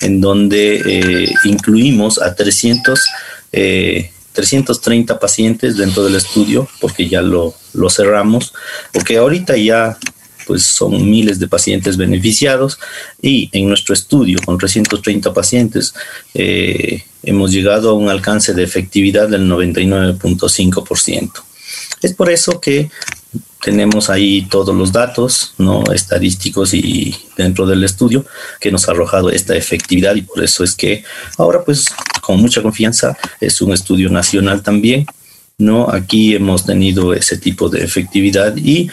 en 0.00 0.20
donde 0.20 0.82
eh, 0.84 1.34
incluimos 1.44 2.20
a 2.20 2.34
300, 2.34 3.00
330 3.50 5.18
pacientes 5.18 5.76
dentro 5.76 6.04
del 6.04 6.16
estudio, 6.16 6.68
porque 6.80 7.08
ya 7.08 7.22
lo, 7.22 7.54
lo 7.72 7.88
cerramos, 7.88 8.52
porque 8.92 9.16
ahorita 9.16 9.56
ya 9.56 9.96
pues 10.46 10.64
son 10.64 11.10
miles 11.10 11.38
de 11.38 11.48
pacientes 11.48 11.96
beneficiados 11.96 12.78
y 13.20 13.50
en 13.52 13.68
nuestro 13.68 13.92
estudio 13.92 14.38
con 14.44 14.56
330 14.56 15.34
pacientes 15.34 15.92
eh, 16.34 17.02
hemos 17.22 17.50
llegado 17.50 17.90
a 17.90 17.94
un 17.94 18.08
alcance 18.08 18.54
de 18.54 18.62
efectividad 18.62 19.28
del 19.28 19.50
99.5%. 19.50 21.45
Es 22.06 22.14
por 22.14 22.30
eso 22.30 22.60
que 22.60 22.88
tenemos 23.60 24.10
ahí 24.10 24.46
todos 24.48 24.72
los 24.72 24.92
datos 24.92 25.54
no 25.58 25.82
estadísticos 25.92 26.72
y 26.72 27.16
dentro 27.36 27.66
del 27.66 27.82
estudio 27.82 28.24
que 28.60 28.70
nos 28.70 28.86
ha 28.86 28.92
arrojado 28.92 29.28
esta 29.28 29.56
efectividad 29.56 30.14
y 30.14 30.22
por 30.22 30.44
eso 30.44 30.62
es 30.62 30.76
que 30.76 31.02
ahora 31.36 31.64
pues 31.64 31.86
con 32.20 32.40
mucha 32.40 32.62
confianza 32.62 33.18
es 33.40 33.60
un 33.60 33.72
estudio 33.72 34.08
nacional 34.08 34.62
también 34.62 35.04
no 35.58 35.90
aquí 35.90 36.36
hemos 36.36 36.64
tenido 36.64 37.12
ese 37.12 37.38
tipo 37.38 37.68
de 37.68 37.82
efectividad 37.82 38.56
y 38.56 38.88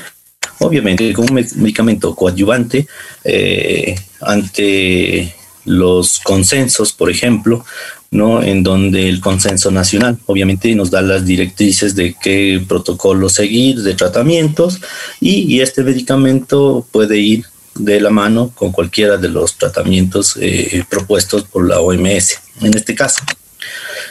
obviamente 0.57 1.13
con 1.13 1.29
un 1.29 1.35
medicamento 1.35 2.15
coadyuvante 2.15 2.87
eh, 3.23 3.93
ante 4.21 5.35
los 5.65 6.19
consensos, 6.19 6.91
por 6.91 7.09
ejemplo, 7.09 7.65
¿no? 8.13 8.41
En 8.41 8.63
donde 8.63 9.09
el 9.09 9.19
consenso 9.19 9.71
nacional 9.71 10.17
obviamente 10.25 10.73
nos 10.75 10.91
da 10.91 11.01
las 11.01 11.25
directrices 11.25 11.95
de 11.95 12.15
qué 12.21 12.63
protocolo 12.67 13.27
seguir, 13.27 13.81
de 13.81 13.93
tratamientos, 13.95 14.79
y, 15.19 15.59
este 15.59 15.83
medicamento 15.83 16.85
puede 16.91 17.17
ir 17.17 17.45
de 17.75 17.99
la 17.99 18.09
mano 18.09 18.51
con 18.53 18.71
cualquiera 18.71 19.17
de 19.17 19.29
los 19.29 19.57
tratamientos 19.57 20.37
eh, 20.39 20.83
propuestos 20.89 21.43
por 21.43 21.67
la 21.67 21.79
OMS. 21.79 22.39
En 22.61 22.75
este 22.75 22.93
caso, 22.93 23.23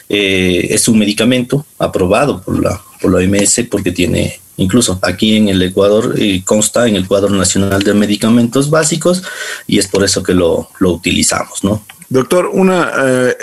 eh, 0.08 0.66
es 0.70 0.88
un 0.88 0.98
medicamento 0.98 1.64
aprobado 1.78 2.42
por 2.42 2.62
la, 2.62 2.80
por 3.00 3.12
la 3.12 3.18
OMS 3.18 3.66
porque 3.70 3.92
tiene 3.92 4.42
Incluso 4.56 4.98
aquí 5.02 5.36
en 5.36 5.48
el 5.48 5.62
Ecuador 5.62 6.14
eh, 6.18 6.42
consta 6.44 6.86
en 6.86 6.96
el 6.96 7.08
cuadro 7.08 7.30
nacional 7.30 7.82
de 7.82 7.94
medicamentos 7.94 8.68
básicos 8.68 9.22
y 9.66 9.78
es 9.78 9.88
por 9.88 10.04
eso 10.04 10.22
que 10.22 10.34
lo, 10.34 10.68
utilizamos, 10.80 11.64
¿no? 11.64 11.84
Doctor, 12.10 12.50
una, 12.52 12.92
eh, 13.02 13.36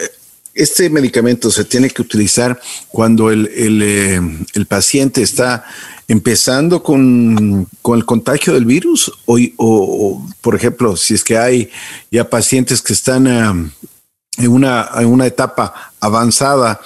este 0.62 0.89
medicamento 0.89 1.50
se 1.50 1.66
tiene 1.66 1.89
que 1.89 2.01
utilizar 2.01 2.60
cuando 2.89 3.32
el, 3.32 3.50
eh, 3.56 4.22
paciente 4.68 5.22
está 5.22 5.66
empezando 6.08 6.84
con, 6.84 7.68
el 7.94 8.06
contagio 8.06 8.54
del 8.54 8.66
virus 8.66 9.12
o, 9.25 10.28
por 10.42 10.56
ejemplo, 10.56 10.96
si 10.98 11.13
es 11.13 11.24
que 11.24 11.38
hay 11.38 11.70
ya 12.12 12.30
pacientes 12.30 12.82
que 12.82 12.94
están 12.94 13.28
en, 13.28 14.48
una, 14.48 14.89
en 14.96 15.08
una 15.08 15.25
etapa 15.25 15.94
avanzada, 16.00 16.80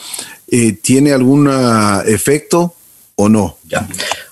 ¿tiene 0.82 1.14
algún 1.14 1.50
efecto? 2.06 2.76
o 3.16 3.30
no? 3.30 3.58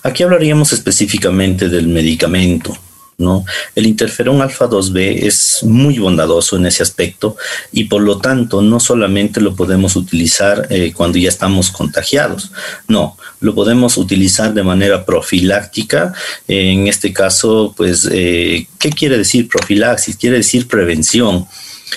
Aquí 0.02 0.22
hablaríamos 0.22 0.72
específicamente 0.72 1.68
del 1.68 1.88
medicamento. 1.88 2.76
¿No? 3.18 3.44
El 3.74 3.86
interferón 3.86 4.42
alfa 4.42 4.68
2B 4.68 5.24
es 5.24 5.62
muy 5.62 5.98
bondadoso 5.98 6.56
en 6.56 6.66
ese 6.66 6.82
aspecto 6.82 7.36
y 7.72 7.84
por 7.84 8.02
lo 8.02 8.18
tanto 8.18 8.62
no 8.62 8.80
solamente 8.80 9.40
lo 9.40 9.54
podemos 9.54 9.96
utilizar 9.96 10.66
eh, 10.70 10.92
cuando 10.94 11.18
ya 11.18 11.28
estamos 11.28 11.70
contagiados, 11.70 12.50
no, 12.88 13.16
lo 13.40 13.54
podemos 13.54 13.96
utilizar 13.96 14.54
de 14.54 14.62
manera 14.62 15.04
profiláctica. 15.04 16.12
en 16.48 16.88
este 16.88 17.12
caso, 17.12 17.74
pues, 17.76 18.08
eh, 18.10 18.66
¿qué 18.78 18.90
quiere 18.90 19.18
decir 19.18 19.48
profilaxis? 19.48 20.16
Quiere 20.16 20.36
decir 20.38 20.66
prevención. 20.68 21.46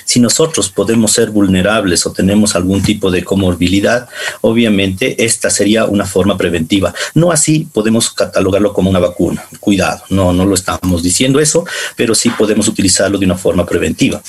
Si 0.04 0.20
nosotros 0.20 0.70
podemos 0.70 1.12
ser 1.12 1.30
vulnerables 1.30 2.06
o 2.06 2.12
tenemos 2.12 2.56
algún 2.56 2.84
tipo 2.84 3.12
de 3.12 3.24
comorbilidad, 3.24 4.10
obviamente 4.42 5.24
esta 5.24 5.50
sería 5.50 5.86
una 5.86 6.06
forma 6.06 6.38
preventiva. 6.38 6.94
No 7.14 7.32
así 7.32 7.68
podemos 7.72 8.10
catalogarlo 8.12 8.74
como 8.74 8.90
una 8.90 9.00
vacuna. 9.00 9.46
Cuidado, 9.60 10.04
no, 10.10 10.34
no 10.34 10.46
lo 10.46 10.56
estamos 10.56 11.04
diciendo 11.04 11.40
eso, 11.40 11.66
pero 11.96 12.16
sí 12.16 12.30
podemos 12.30 12.68
utilizarlo 12.68 13.18
de 13.18 13.26
una 13.26 13.38
forma 13.38 13.66
preventiva. 13.66 14.22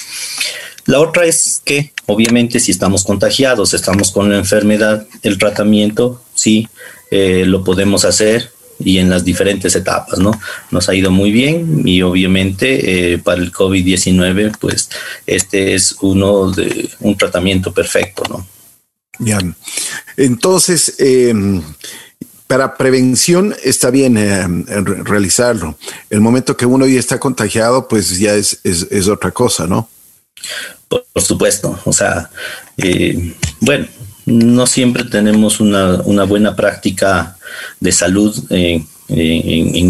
La 0.87 1.01
otra 1.01 1.25
es 1.25 1.61
que, 1.65 1.93
obviamente, 2.07 2.61
si 2.61 2.71
estamos 2.71 3.03
contagiados, 3.03 3.75
estamos 3.75 4.13
con 4.13 4.31
la 4.31 4.39
enfermedad, 4.39 5.07
el 5.23 5.37
tratamiento 5.37 6.23
sí 6.35 6.69
eh, 7.11 7.45
lo 7.45 7.65
podemos 7.65 8.05
hacer 8.05 8.51
y 8.79 8.99
en 8.99 9.11
las 9.11 9.25
diferentes 9.25 9.75
etapas, 9.75 10.19
¿no? 10.19 10.33
Nos 10.71 10.89
ha 10.89 10.95
ido 10.95 11.11
muy 11.11 11.33
bien 11.33 11.83
y 11.85 12.03
obviamente 12.03 13.13
eh, 13.13 13.19
para 13.19 13.41
el 13.43 13.53
COVID-19, 13.53 14.57
pues 14.59 14.91
este 15.27 15.75
es 15.75 15.97
uno 16.01 16.51
de 16.51 16.91
un 17.01 17.17
tratamiento 17.17 17.73
perfecto, 17.73 18.23
¿no? 18.29 18.47
Bien. 19.19 19.55
Entonces, 20.17 20.95
em, 20.99 21.63
para 22.47 22.77
prevención 22.77 23.55
está 23.65 23.91
bien 23.91 24.17
em, 24.17 24.65
realizarlo. 25.05 25.79
El 26.11 26.21
momento 26.21 26.57
que 26.57 26.67
uno 26.67 26.87
ya 26.87 27.01
está 27.01 27.19
contagiado, 27.19 27.89
pues 27.89 28.19
ya 28.19 28.35
es, 28.35 28.61
es, 28.63 29.09
otra 29.09 29.31
cosa, 29.31 29.67
¿no? 29.67 29.89
Por, 30.89 31.05
supuesto. 31.23 31.81
O 31.85 31.93
sea, 31.93 32.31
eh, 32.77 33.35
bueno, 33.61 33.87
no 34.27 34.67
siempre 34.67 35.05
tenemos 35.05 35.61
una, 35.61 36.03
una 36.05 36.25
buena 36.25 36.57
práctica 36.57 37.37
de 37.81 37.93
salud 37.93 38.37
en, 38.51 38.87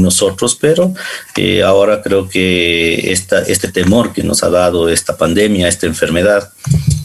nosotros, 0.03 0.59
pero 0.61 0.93
eh, 1.37 1.63
ahora 1.63 2.03
creo 2.03 2.29
que 2.29 3.13
esta, 3.13 3.41
este 3.41 3.73
temor 3.73 4.13
que 4.13 4.23
nos 4.23 4.45
ha 4.45 4.51
dado 4.51 4.91
esta 4.91 5.17
pandemia, 5.17 5.69
esta 5.69 5.87
enfermedad, 5.87 6.53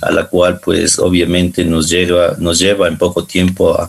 a 0.01 0.11
la 0.11 0.25
cual 0.25 0.59
pues 0.59 0.99
obviamente 0.99 1.63
nos 1.63 1.89
lleva, 1.89 2.35
nos 2.37 2.59
lleva 2.59 2.89
en 2.89 2.97
poco 2.97 3.23
tiempo 3.23 3.79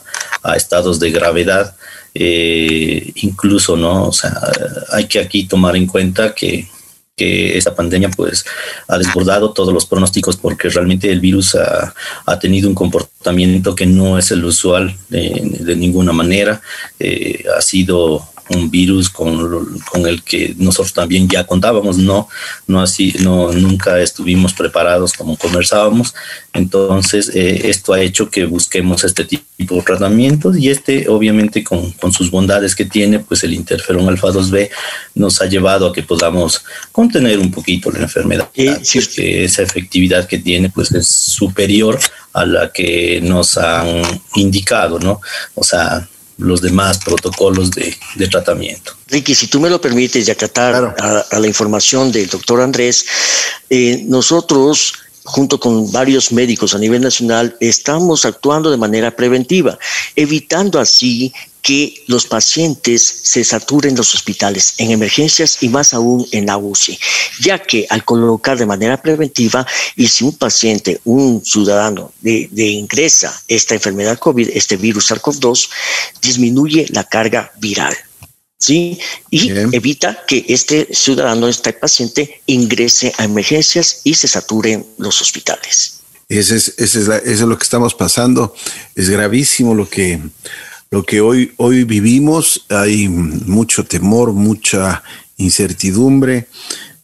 a, 0.45 0.57
estados 0.57 1.01
de 1.01 1.11
gravedad, 1.11 1.75
eh, 2.15 3.13
incluso, 3.17 3.77
¿no? 3.77 4.07
O 4.07 4.13
sea, 4.13 4.41
hay 4.93 5.07
que 5.07 5.19
aquí 5.19 5.49
tomar 5.49 5.75
en 5.77 5.87
cuenta 5.87 6.33
que 6.33 6.69
que 7.17 7.59
esta 7.59 7.75
pandemia 7.75 8.11
pues 8.11 8.45
ha 8.89 8.97
desbordado 8.97 9.53
todos 9.53 9.73
los 9.73 9.87
pronósticos 9.87 10.37
porque 10.37 10.71
realmente 10.71 11.11
el 11.11 11.21
virus 11.21 11.55
ha, 11.55 12.39
tenido 12.41 12.69
un 12.69 12.75
comportamiento 12.75 13.75
que 13.75 13.87
no 13.87 14.19
es 14.19 14.31
el 14.31 14.45
usual 14.45 14.97
de, 15.09 15.77
ninguna 15.77 16.13
manera. 16.13 16.61
Eh, 16.99 17.45
ha 17.57 17.61
sido 17.61 18.32
un 18.51 18.71
virus 18.71 19.09
con, 19.09 19.79
con, 19.91 20.07
el 20.07 20.23
que 20.23 20.55
nosotros 20.59 20.93
también 20.93 21.29
ya 21.29 21.45
contábamos, 21.45 21.99
no, 21.99 22.29
no 22.67 22.81
así, 22.81 23.15
no, 23.21 23.53
nunca 23.53 24.01
estuvimos 24.01 24.53
preparados 24.53 25.13
como 25.13 25.37
conversábamos. 25.37 26.15
Entonces, 26.53 27.31
eh, 27.35 27.69
esto 27.69 27.93
ha 27.93 28.01
hecho 28.01 28.29
que 28.31 28.45
busquemos 28.45 29.05
este 29.05 29.25
tipo 29.25 29.77
de 29.77 29.83
tratamientos 29.83 30.57
y 30.59 30.69
este, 30.69 31.09
obviamente, 31.09 31.65
con, 31.65 31.93
con 31.93 32.13
sus 32.13 32.31
bondades 32.31 32.75
que 32.75 32.85
tiene, 32.85 33.21
pues 33.21 33.45
el 33.45 33.55
interferón 33.55 34.09
alfa 34.09 34.29
2B 34.29 34.71
nos 35.15 35.41
ha 35.41 35.47
llevado 35.47 35.87
a 35.87 35.93
que 35.93 36.03
podamos 36.03 36.65
contener 36.91 37.39
un 37.39 37.51
poquito 37.51 37.91
la 37.91 38.01
enfermedad, 38.01 38.49
porque 38.55 39.45
esa 39.45 39.63
efectividad 39.63 40.27
que 40.27 40.39
tiene, 40.39 40.69
pues 40.69 40.93
es 40.93 41.07
superior 41.07 41.99
a 42.33 42.47
la 42.47 42.73
que 42.73 43.21
nos 43.23 43.57
han 43.59 44.03
indicado, 44.35 44.99
¿no? 44.99 45.21
O 45.55 45.63
sea, 45.63 46.09
los 46.39 46.61
demás 46.61 46.99
protocolos 46.99 47.71
de, 47.71 47.97
tratamiento. 48.29 48.95
Ricky, 49.09 49.35
si 49.35 49.47
tú 49.49 49.61
me 49.61 49.69
lo 49.69 49.81
permites, 49.81 50.27
ya 50.27 50.33
acatar 50.33 50.97
a, 50.99 51.39
la 51.39 51.47
información 51.47 52.11
del 52.13 52.29
doctor 52.29 52.61
Andrés, 52.61 53.05
eh, 53.69 54.03
nosotros 54.07 54.95
junto 55.25 55.61
con 55.61 55.91
varios 55.93 56.33
médicos 56.33 56.75
a 56.75 56.79
nivel 56.79 57.03
nacional, 57.03 57.57
estamos 57.61 58.25
actuando 58.25 58.71
de 58.71 58.77
manera 58.77 59.15
preventiva, 59.15 59.79
evitando 60.17 60.81
así 60.81 61.33
que 61.63 61.95
los 62.09 62.27
pacientes 62.27 63.03
se 63.23 63.45
saturen 63.45 63.95
los 63.95 64.15
hospitales 64.15 64.75
en 64.79 64.91
emergencias 64.91 65.63
y 65.63 65.69
más 65.69 65.95
aún 65.95 66.27
en 66.33 66.47
la 66.47 66.59
UCI, 66.59 66.99
ya 67.41 67.61
que 67.61 67.87
al 67.89 68.05
colocar 68.05 68.59
de 68.59 68.67
manera 68.67 69.01
preventiva 69.01 69.65
y 69.95 70.09
si 70.09 70.25
un 70.25 70.37
paciente, 70.37 71.01
un 71.05 71.43
ciudadano 71.45 72.13
de, 72.21 72.49
ingresa 72.53 73.41
esta 73.47 73.75
enfermedad 73.75 74.19
COVID, 74.19 74.51
este 74.53 74.77
virus 74.77 75.13
SARS-CoV-2, 75.13 75.69
disminuye 76.21 76.87
la 76.91 77.05
carga 77.05 77.53
viral. 77.59 77.97
¿Sí? 78.63 78.99
Y 79.31 79.51
evita 79.51 80.25
que 80.27 80.45
este 80.49 80.89
ciudadano, 80.93 81.49
este 81.49 81.73
paciente, 81.73 82.41
ingrese 82.47 83.13
a 83.19 83.25
emergencias 83.25 84.01
y 84.05 84.15
se 84.15 84.29
saturen 84.29 84.87
los 84.99 85.21
hospitales. 85.21 86.01
Ese 86.29 86.57
es, 86.57 86.75
es, 86.79 86.95
eso 86.95 87.21
es 87.21 87.41
lo 87.41 87.59
que 87.59 87.65
estamos 87.65 87.95
pasando. 87.95 88.55
Es 88.95 89.11
gravísimo 89.11 89.75
lo 89.75 89.89
que, 89.89 90.21
lo 90.91 91.03
que 91.03 91.21
hoy, 91.21 91.53
hoy 91.57 91.85
vivimos. 91.85 92.65
Hay 92.69 93.09
mucho 93.09 93.85
temor, 93.85 94.33
mucha 94.33 95.03
incertidumbre 95.37 96.47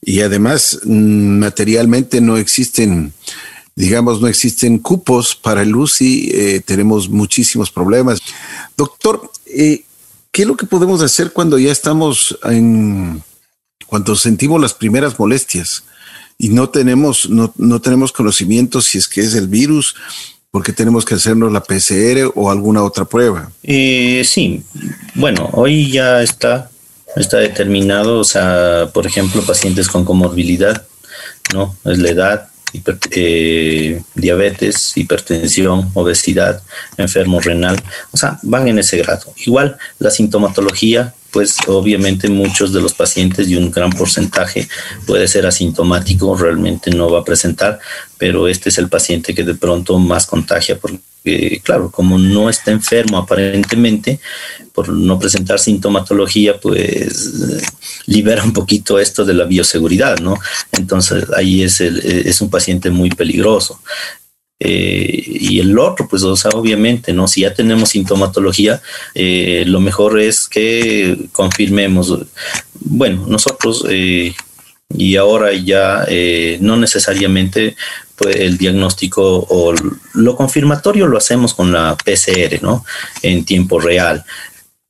y 0.00 0.20
además 0.20 0.78
mm, 0.84 1.38
materialmente 1.40 2.20
no 2.20 2.36
existen, 2.36 3.12
digamos, 3.74 4.20
no 4.20 4.28
existen 4.28 4.78
cupos 4.78 5.34
para 5.34 5.62
el 5.62 5.74
UCI. 5.74 6.30
Eh, 6.32 6.60
tenemos 6.64 7.08
muchísimos 7.08 7.70
problemas. 7.70 8.20
Doctor, 8.76 9.30
eh, 9.46 9.82
¿qué 10.38 10.42
es 10.42 10.49
lo 10.49 10.57
que 10.57 10.66
podemos 10.66 11.02
hacer 11.02 11.33
cuando 11.33 11.59
ya 11.59 11.73
estamos 11.73 12.38
en, 12.45 13.25
cuando 13.88 14.14
sentimos 14.14 14.61
las 14.61 14.73
primeras 14.73 15.18
molestias 15.18 15.83
y 16.38 16.50
no 16.50 16.68
tenemos, 16.68 17.28
no, 17.28 17.52
no 17.57 17.80
tenemos 17.80 18.12
conocimiento 18.12 18.80
si 18.80 18.99
es 18.99 19.09
que 19.09 19.23
es 19.23 19.35
el 19.35 19.49
virus? 19.49 19.97
porque 20.52 20.73
tenemos 20.73 21.04
que 21.04 21.14
hacernos 21.14 21.52
la 21.52 21.62
PCR 21.62 22.33
o 22.35 22.50
alguna 22.50 22.83
otra 22.83 23.04
prueba. 23.04 23.50
Eh, 23.64 24.23
sí, 24.25 24.62
bueno, 25.14 25.50
hoy 25.52 25.90
ya 25.90 26.23
está 26.23 26.71
está 27.16 27.38
determinado, 27.38 28.21
o 28.21 28.25
sea, 28.25 28.88
por 28.95 29.07
ejemplo, 29.07 29.42
pacientes 29.42 29.88
con 29.88 30.04
comorbilidad, 30.04 30.87
¿no? 31.52 31.76
Es 31.85 31.99
la 31.99 32.11
edad, 32.11 32.49
eh, 33.10 34.02
diabetes, 34.14 34.96
hipertensión, 34.96 35.90
obesidad, 35.94 36.62
enfermo 36.96 37.40
renal, 37.40 37.82
o 38.10 38.16
sea, 38.16 38.38
van 38.42 38.68
en 38.68 38.78
ese 38.78 38.98
grado. 38.98 39.32
Igual 39.44 39.76
la 39.98 40.10
sintomatología, 40.10 41.14
pues 41.30 41.56
obviamente 41.66 42.28
muchos 42.28 42.72
de 42.72 42.80
los 42.80 42.94
pacientes 42.94 43.48
y 43.48 43.56
un 43.56 43.70
gran 43.70 43.90
porcentaje 43.90 44.68
puede 45.06 45.28
ser 45.28 45.46
asintomático, 45.46 46.37
realmente 46.37 46.90
no 46.90 47.10
va 47.10 47.20
a 47.20 47.25
presentar, 47.25 47.78
pero 48.16 48.48
este 48.48 48.70
es 48.70 48.78
el 48.78 48.88
paciente 48.88 49.34
que 49.34 49.44
de 49.44 49.54
pronto 49.54 49.98
más 49.98 50.26
contagia 50.26 50.78
claro, 51.62 51.90
como 51.90 52.18
no 52.18 52.49
está 52.49 52.70
enfermo 52.70 53.18
aparentemente, 53.18 54.20
por 54.73 54.88
no 54.88 55.18
presentar 55.18 55.58
sintomatología, 55.58 56.58
pues 56.61 57.62
libera 58.06 58.44
un 58.44 58.52
poquito 58.52 58.99
esto 58.99 59.25
de 59.25 59.35
la 59.35 59.44
bioseguridad, 59.44 60.18
¿no? 60.18 60.37
Entonces 60.73 61.25
ahí 61.37 61.62
es, 61.62 61.80
es 61.80 62.40
un 62.40 62.50
paciente 62.50 62.90
muy 62.90 63.11
peligroso. 63.11 63.80
Eh, 64.61 65.23
y 65.25 65.61
el 65.61 65.78
otro, 65.78 66.08
pues, 66.08 66.25
obviamente, 66.25 67.12
¿no? 67.12 67.28
Si 67.28 67.42
ya 67.42 67.54
tenemos 67.54 67.90
sintomatología, 67.90 68.82
eh, 69.14 69.64
lo 69.66 69.80
mejor 69.80 70.20
es 70.20 70.49
que 70.49 71.28
confirmemos. 71.32 72.18
Bueno, 72.80 73.25
nosotros, 73.26 73.85
eh, 73.88 74.35
y 74.95 75.16
ahora 75.16 75.52
ya 75.52 76.07
no 76.61 76.76
necesariamente 76.76 77.76
pues, 78.16 78.37
el 78.37 78.59
diagnóstico 78.59 79.47
o 79.49 79.75
lo 80.14 80.37
confirmatorio 80.37 81.07
lo 81.07 81.18
hacemos 81.18 81.54
con 81.54 81.73
la 81.73 81.97
PCR, 81.97 82.62
¿no? 82.62 82.85
En 83.23 83.45
tiempo 83.45 83.78
real. 83.78 84.25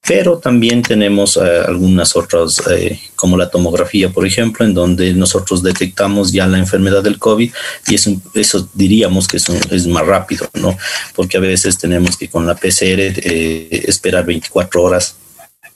Pero 0.09 0.39
también 0.39 0.81
tenemos 0.81 1.37
eh, 1.37 1.41
algunas 1.67 2.17
otras, 2.17 2.63
eh, 2.71 2.99
como 3.15 3.37
la 3.37 3.51
tomografía, 3.51 4.09
por 4.09 4.27
ejemplo, 4.27 4.65
en 4.65 4.73
donde 4.73 5.13
nosotros 5.13 5.63
detectamos 5.63 6.33
ya 6.33 6.47
la 6.47 6.57
enfermedad 6.57 7.03
del 7.03 7.19
COVID 7.19 7.53
y 7.89 7.95
eso, 7.95 8.13
eso 8.33 8.67
diríamos 8.73 9.29
que 9.29 9.37
es, 9.37 9.47
es, 9.71 9.87
más 9.87 10.07
rápido, 10.07 10.49
¿no? 10.55 10.79
Porque 11.15 11.37
a 11.37 11.41
veces 11.41 11.77
tenemos 11.77 12.17
que 12.17 12.31
con 12.31 12.47
la 12.47 12.55
PCR 12.55 13.01
eh, 13.01 13.85
esperar 13.87 14.25
24 14.25 14.83
horas 14.83 15.17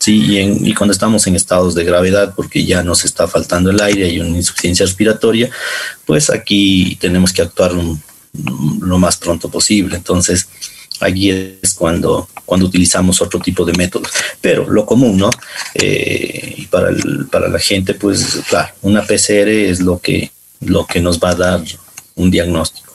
Sí, 0.03 0.37
y, 0.37 0.75
cuando 0.75 0.93
estamos 0.93 1.29
en 1.29 1.37
estados 1.37 1.77
de 1.77 1.85
gravedad, 1.85 2.35
porque 2.35 2.65
ya 2.65 2.83
nos 2.83 3.05
está 3.05 3.29
faltando 3.29 3.71
el 3.71 3.81
aire 3.81 4.09
y 4.09 4.19
una 4.19 4.37
insuficiencia 4.37 4.85
respiratoria, 4.85 5.49
pues 6.05 6.29
aquí 6.29 6.99
tenemos 7.01 7.33
que 7.33 7.41
actuar 7.41 7.71
lo 7.73 8.99
más 8.99 9.17
pronto 9.17 9.49
posible. 9.49 9.95
Entonces, 9.95 10.49
aquí 10.99 11.31
es 11.31 11.75
cuando, 11.75 12.29
cuando 12.45 12.67
utilizamos 12.67 13.23
otro 13.23 13.39
tipo 13.39 13.65
de 13.65 13.75
métodos. 13.75 14.11
Pero 14.41 14.69
lo 14.69 14.85
común, 14.85 15.19
¿no? 15.19 15.31
Eh, 15.75 16.55
y 16.57 16.67
para, 16.67 16.89
para 17.31 17.47
la 17.47 17.61
gente, 17.61 17.95
pues 17.95 18.41
claro, 18.49 18.75
una 18.83 19.03
PCR 19.03 19.51
es 19.51 19.79
lo 19.79 20.01
que, 20.01 20.33
lo 20.63 20.85
que 20.85 21.01
nos 21.01 21.21
va 21.21 21.31
a 21.31 21.37
dar 21.37 21.63
un 22.17 22.29
diagnóstico. 22.29 22.93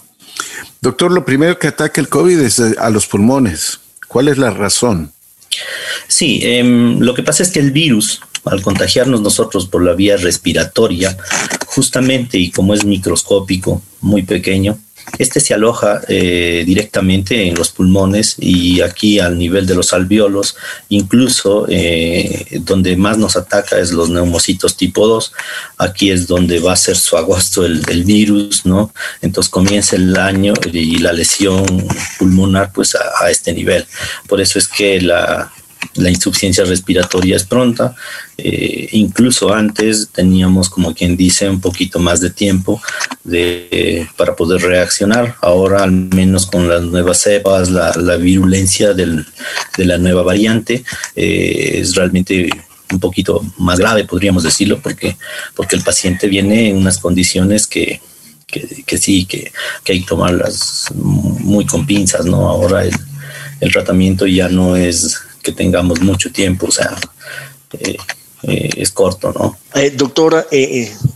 Doctor, 0.82 1.10
lo 1.14 1.24
primero 1.24 1.58
que 1.58 1.70
ataca 1.70 2.02
el 2.02 2.10
COVID 2.10 2.42
es 2.42 2.60
a 2.60 2.90
los 2.90 3.08
pulmones. 3.08 3.80
¿Cuál 4.10 4.28
es 4.28 4.38
la 4.38 4.50
razón? 4.50 5.14
Sí, 6.08 6.40
em, 6.44 7.00
lo 7.00 7.14
que 7.14 7.24
pasa 7.24 7.44
es 7.44 7.50
que 7.50 7.60
el 7.60 7.72
virus, 7.72 8.22
al 8.46 8.62
contagiarnos 8.62 9.22
nosotros 9.22 9.68
por 9.68 9.84
la 9.84 9.94
vía 9.94 10.18
respiratoria, 10.18 11.18
justamente 11.66 12.38
y 12.38 12.52
como 12.52 12.74
es 12.74 12.86
microscópico, 12.86 13.82
muy 14.02 14.24
pequeño, 14.24 14.78
este 15.18 15.40
se 15.40 15.54
aloja 15.54 16.02
eh, 16.08 16.64
directamente 16.66 17.48
en 17.48 17.56
los 17.56 17.70
pulmones 17.70 18.36
y 18.40 18.82
aquí 18.82 19.20
al 19.20 19.38
nivel 19.38 19.66
de 19.66 19.76
los 19.76 19.94
alveolos, 19.94 20.56
incluso 20.90 21.66
eh, 21.70 22.60
donde 22.62 22.96
más 22.98 23.18
nos 23.18 23.36
ataca 23.36 23.80
es 23.80 23.92
los 23.92 24.10
neumocitos 24.10 24.78
tipo 24.78 25.08
2. 25.08 25.32
Aquí 25.78 26.12
es 26.12 26.28
donde 26.28 26.60
va 26.60 26.74
a 26.74 26.78
ser 26.78 26.98
su 26.98 27.18
agosto 27.18 27.66
el, 27.66 28.04
virus, 28.04 28.66
¿no? 28.66 28.94
Entonces 29.22 29.50
comienza 29.50 29.96
el 29.96 30.16
año 30.18 30.54
y 30.72 30.98
la 31.00 31.14
lesión 31.14 31.66
pulmonar 32.20 32.72
pues 32.72 32.96
a 32.96 33.30
este 33.30 33.54
nivel. 33.54 33.86
Por 34.28 34.40
eso 34.40 34.60
es 34.60 34.68
que 34.68 35.02
la, 35.02 35.52
la 35.96 36.10
insuficiencia 36.10 36.63
respiratoria 36.63 37.36
es 37.36 37.43
pronta. 37.43 37.95
Eh, 38.38 38.89
incluso 38.91 39.54
antes 39.54 40.10
teníamos, 40.12 40.69
como 40.69 40.93
quien 40.93 41.17
dice, 41.17 41.50
un 41.50 41.60
poquito 41.60 42.00
más 42.00 42.21
de 42.21 42.30
tiempo 42.30 42.82
de, 43.23 44.08
para 44.15 44.36
poder 44.36 44.62
reaccionar. 44.62 45.36
Ahora, 45.41 45.84
al 45.84 45.91
menos 45.91 46.45
con 46.45 46.67
las 46.69 46.84
nuevas 46.84 47.19
cepas, 47.19 47.69
la, 47.69 48.17
virulencia 48.17 48.93
de 48.93 49.26
la 49.78 49.97
nueva 49.97 50.23
variante 50.23 50.84
eh, 51.15 51.80
es 51.82 51.95
realmente 51.95 52.50
un 52.91 53.00
poquito 53.00 53.43
más 53.58 53.80
grave, 53.80 54.06
podríamos 54.06 54.43
decirlo, 54.43 54.80
porque, 54.82 55.17
porque 55.56 55.76
el 55.76 55.84
paciente 55.84 56.28
viene 56.28 56.69
en 56.69 56.78
unas 56.78 57.00
condiciones 57.00 57.67
que, 57.67 58.02
que, 58.47 58.97
sí, 58.97 59.26
que, 59.26 59.52
que, 59.84 59.93
hay 59.93 60.02
que 60.02 60.08
tomarlas 60.08 60.86
muy 60.93 61.65
con 61.65 61.86
pinzas, 61.86 62.26
¿no? 62.26 62.47
Ahora 62.47 62.86
el, 62.86 62.95
el 63.60 63.71
tratamiento 63.71 64.26
ya 64.26 64.47
no 64.50 64.76
es 64.76 65.19
que 65.48 65.54
tengamos 65.54 66.02
mucho 66.02 66.30
tiempo, 66.30 66.68
o 66.68 66.72
sea, 66.72 66.94
eh, 67.80 67.96
eh, 68.44 68.70
es 68.76 68.92
corto, 68.92 69.32
¿no? 69.32 69.58
Eh, 69.76 69.92
doctora 69.92 70.46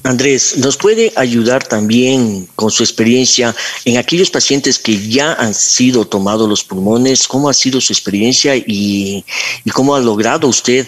Andrés, 0.04 0.56
¿nos 0.56 0.78
puede 0.78 1.12
ayudar 1.18 1.68
también 1.68 2.48
con 2.56 2.72
su 2.72 2.82
experiencia 2.82 3.54
en 3.84 3.98
aquellos 3.98 4.32
pacientes 4.32 4.80
que 4.80 4.98
ya 5.10 5.34
han 5.34 5.54
sido 5.54 6.08
tomados 6.08 6.48
los 6.48 6.64
pulmones? 6.64 7.28
¿Cómo 7.28 7.50
ha 7.50 7.54
sido 7.54 7.82
su 7.82 7.92
experiencia 7.92 8.56
y, 8.56 9.26
cómo 9.74 9.96
ha 9.96 10.00
logrado 10.00 10.48
usted 10.48 10.88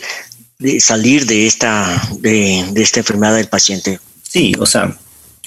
salir 0.80 1.26
de 1.26 1.46
esta, 1.46 2.02
de, 2.20 2.66
de 2.72 2.82
esta 2.82 3.02
enfermedad 3.02 3.36
del 3.36 3.50
paciente? 3.50 4.00
Sí, 4.22 4.54
o 4.58 4.66
sea, 4.66 4.98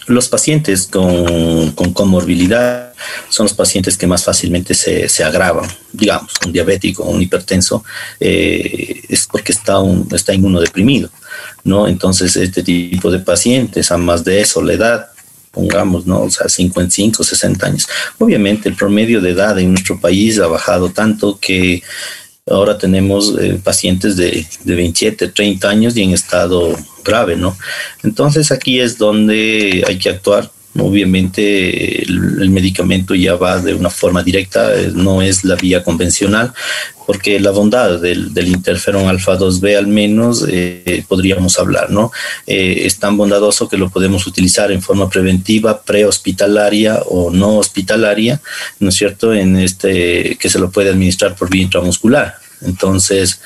los 0.07 0.29
pacientes 0.29 0.87
con, 0.87 1.73
comorbilidad 1.93 2.93
son 3.29 3.45
los 3.45 3.55
pacientes 3.55 3.97
que 3.97 4.07
más 4.07 4.25
fácilmente 4.25 4.75
se, 4.75 5.25
agravan. 5.25 5.69
Digamos, 5.93 6.33
un 6.45 6.53
diabético, 6.53 7.05
un 7.05 7.23
hipertenso, 7.23 7.85
eh, 8.21 9.03
es 9.09 9.27
porque 9.27 9.53
está, 9.53 9.79
un, 9.79 10.09
está 10.13 10.33
inmunodeprimido, 10.35 11.11
¿no? 11.65 11.89
Entonces, 11.89 12.37
este 12.37 12.63
tipo 12.63 13.11
de 13.11 13.19
pacientes, 13.21 13.91
a 13.91 13.97
más 13.97 14.25
de 14.25 14.41
eso, 14.41 14.63
la 14.63 14.75
edad, 14.75 15.07
pongamos, 15.51 16.07
¿no? 16.07 16.23
O 16.23 16.31
sea, 16.31 16.49
55, 16.49 17.25
60 17.25 17.67
años. 17.67 17.89
Obviamente, 18.19 18.69
el 18.69 18.77
promedio 18.77 19.21
de 19.21 19.31
edad 19.31 19.59
en 19.59 19.71
nuestro 19.71 19.99
país 19.99 20.39
ha 20.39 20.47
bajado 20.47 20.91
tanto 20.91 21.39
que 21.41 21.83
ahora 22.49 22.79
tenemos 22.79 23.35
eh, 23.39 23.59
pacientes 23.63 24.17
de, 24.17 24.47
de 24.63 24.75
27, 24.75 25.29
30 25.29 25.69
años 25.69 25.97
y 25.97 26.03
en 26.03 26.13
estado 26.13 26.77
grave, 27.05 27.37
¿no? 27.37 27.57
Entonces 28.03 28.53
aquí 28.53 28.81
es 28.81 28.99
donde 28.99 29.85
hay 29.87 29.99
que 29.99 30.11
actuar. 30.11 30.51
Obviamente 30.79 32.03
el, 32.03 32.51
medicamento 32.51 33.15
ya 33.15 33.35
va 33.35 33.59
de 33.59 33.75
una 33.75 33.91
forma 33.91 34.23
directa, 34.23 34.75
eh, 34.75 34.91
no 34.95 35.23
es 35.23 35.45
la 35.45 35.57
vía 35.57 35.83
convencional, 35.83 36.53
porque 37.07 37.39
la 37.39 37.51
bondad 37.51 38.01
del, 38.01 38.33
interferón 38.49 39.09
alfa 39.09 39.39
2B 39.39 39.77
al 39.77 39.87
menos 39.87 40.45
eh, 40.49 41.05
podríamos 41.07 41.59
hablar, 41.59 41.91
¿no? 41.91 42.11
Eh, 42.47 42.83
es 42.85 42.99
tan 42.99 43.17
bondadoso 43.17 43.69
que 43.69 43.77
lo 43.77 43.91
podemos 43.91 44.27
utilizar 44.27 44.73
en 44.73 44.83
forma 44.83 45.09
preventiva, 45.09 45.83
prehospitalaria 45.83 47.03
o 47.09 47.31
no 47.31 47.59
hospitalaria, 47.59 48.41
¿no 48.81 48.89
es 48.89 48.95
cierto? 48.95 49.35
En 49.35 49.57
este 49.57 50.37
que 50.41 50.49
se 50.49 50.59
lo 50.59 50.71
puede 50.71 50.91
administrar 50.91 51.37
por 51.37 51.51
vía 51.51 51.63
intramuscular. 51.63 52.37
Entonces, 52.63 53.41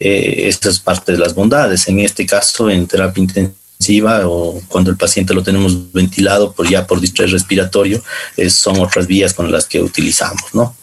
eh, 0.00 0.44
esta 0.46 0.68
es 0.68 0.78
parte 0.78 1.12
de 1.12 1.18
las 1.18 1.34
bondades. 1.34 1.88
En 1.88 2.00
este 2.00 2.26
caso, 2.26 2.70
en 2.70 2.86
terapia 2.86 3.22
intensiva 3.22 3.67
o 4.26 4.60
cuando 4.68 4.90
el 4.90 4.96
paciente 4.96 5.34
lo 5.34 5.42
tenemos 5.42 5.92
ventilado 5.92 6.52
por 6.52 6.68
ya 6.68 6.86
por 6.86 7.00
distrés 7.00 7.30
respiratorio, 7.30 8.02
son 8.48 8.80
otras 8.80 9.06
vías 9.06 9.34
con 9.34 9.50
las 9.50 9.66
que 9.66 9.80
utilizamos, 9.80 10.54
¿no? 10.54 10.76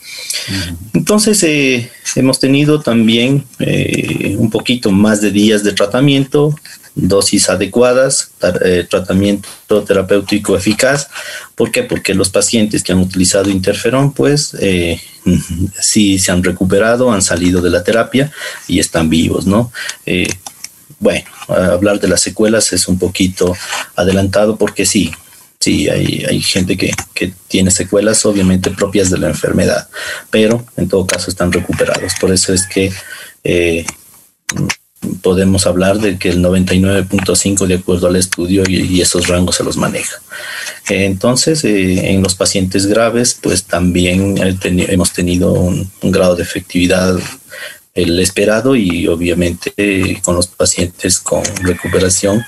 Entonces, 0.93 1.43
eh, 1.43 1.91
hemos 2.15 2.39
tenido 2.39 2.81
también 2.81 3.45
eh, 3.59 4.35
un 4.37 4.49
poquito 4.49 4.91
más 4.91 5.21
de 5.21 5.31
días 5.31 5.63
de 5.63 5.73
tratamiento, 5.73 6.55
dosis 6.95 7.49
adecuadas, 7.49 8.31
eh, 8.63 8.87
tratamiento 8.89 9.83
terapéutico 9.85 10.55
eficaz. 10.55 11.09
¿Por 11.53 11.71
qué? 11.71 11.83
Porque 11.83 12.13
los 12.13 12.29
pacientes 12.29 12.83
que 12.83 12.93
han 12.93 12.99
utilizado 12.99 13.49
interferón, 13.49 14.13
pues 14.13 14.55
eh, 14.59 14.99
sí 15.79 16.17
se 16.17 16.31
han 16.31 16.43
recuperado, 16.43 17.11
han 17.11 17.21
salido 17.21 17.61
de 17.61 17.69
la 17.69 17.83
terapia 17.83 18.31
y 18.67 18.79
están 18.79 19.09
vivos, 19.09 19.45
¿no? 19.45 19.71
Eh, 20.05 20.27
bueno, 20.99 21.25
hablar 21.47 21.99
de 21.99 22.07
las 22.07 22.21
secuelas 22.21 22.73
es 22.73 22.87
un 22.87 22.97
poquito 22.97 23.55
adelantado 23.95 24.57
porque 24.57 24.85
sí, 24.85 25.11
sí, 25.59 25.89
hay, 25.89 26.25
hay 26.27 26.41
gente 26.41 26.77
que, 26.77 26.91
que, 27.13 27.33
tiene 27.47 27.71
secuelas 27.71 28.25
obviamente 28.25 28.71
propias 28.71 29.09
de 29.09 29.17
la 29.17 29.27
enfermedad, 29.27 29.87
pero 30.29 30.65
en 30.77 30.89
todo 30.89 31.07
caso 31.07 31.29
están 31.29 31.51
recuperados. 31.51 32.13
Por 32.19 32.31
eso 32.31 32.53
es 32.53 32.67
que 32.67 32.91
podemos 35.21 35.67
hablar 35.67 35.99
de 35.99 36.17
que 36.17 36.29
el 36.29 36.43
99.5 36.43 37.67
de 37.67 37.75
acuerdo 37.75 38.07
al 38.07 38.15
estudio 38.15 38.63
y, 38.67 39.01
esos 39.01 39.27
rangos 39.27 39.57
se 39.57 39.63
los 39.63 39.77
maneja. 39.77 40.15
Entonces, 40.89 41.63
eh, 41.63 42.11
en 42.11 42.23
los 42.23 42.35
pacientes 42.35 42.87
graves, 42.87 43.37
pues 43.41 43.63
también 43.63 44.35
hemos 44.63 45.13
tenido 45.13 45.53
un, 45.53 45.91
grado 46.03 46.35
de 46.35 46.43
efectividad 46.43 47.17
el 47.95 48.19
esperado 48.19 48.75
y 48.75 49.07
obviamente 49.07 50.21
con 50.23 50.35
los 50.35 50.47
pacientes 50.47 51.17
con 51.17 51.43
recuperación, 51.61 52.43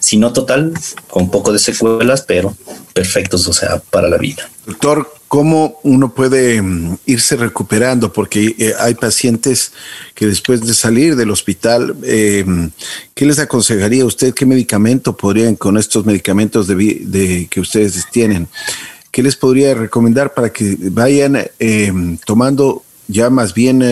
si 0.00 0.16
no 0.16 0.32
total, 0.32 0.72
con 1.08 1.30
poco 1.30 1.52
de 1.52 1.58
secuelas, 1.58 2.22
pero 2.22 2.56
perfectos, 2.92 3.46
o 3.48 3.52
sea, 3.52 3.78
para 3.90 4.08
la 4.08 4.18
vida. 4.18 4.48
Doctor, 4.66 5.12
¿cómo 5.28 5.78
uno 5.82 6.14
puede 6.14 6.60
mm, 6.60 6.98
irse 7.06 7.36
recuperando? 7.36 8.12
Porque 8.12 8.54
eh, 8.58 8.74
hay 8.78 8.94
pacientes 8.94 9.72
que 10.14 10.26
después 10.26 10.60
de 10.60 10.74
salir 10.74 11.16
del 11.16 11.30
hospital, 11.30 11.96
eh, 12.04 12.44
¿qué 13.14 13.26
les 13.26 13.38
aconsejaría 13.38 14.04
usted? 14.04 14.34
¿Qué 14.34 14.46
medicamento 14.46 15.16
podrían, 15.16 15.56
con 15.56 15.76
estos 15.76 16.04
medicamentos 16.04 16.66
de, 16.66 17.46
que 17.50 17.60
ustedes 17.60 18.06
tienen, 18.10 18.48
qué 19.10 19.22
les 19.22 19.36
podría 19.36 19.74
recomendar 19.74 20.34
para 20.34 20.52
que 20.52 20.76
vayan 20.78 21.36
eh, 21.58 21.92
tomando 22.24 22.82
ya 23.06 23.28
más 23.28 23.54
bien 23.54 23.82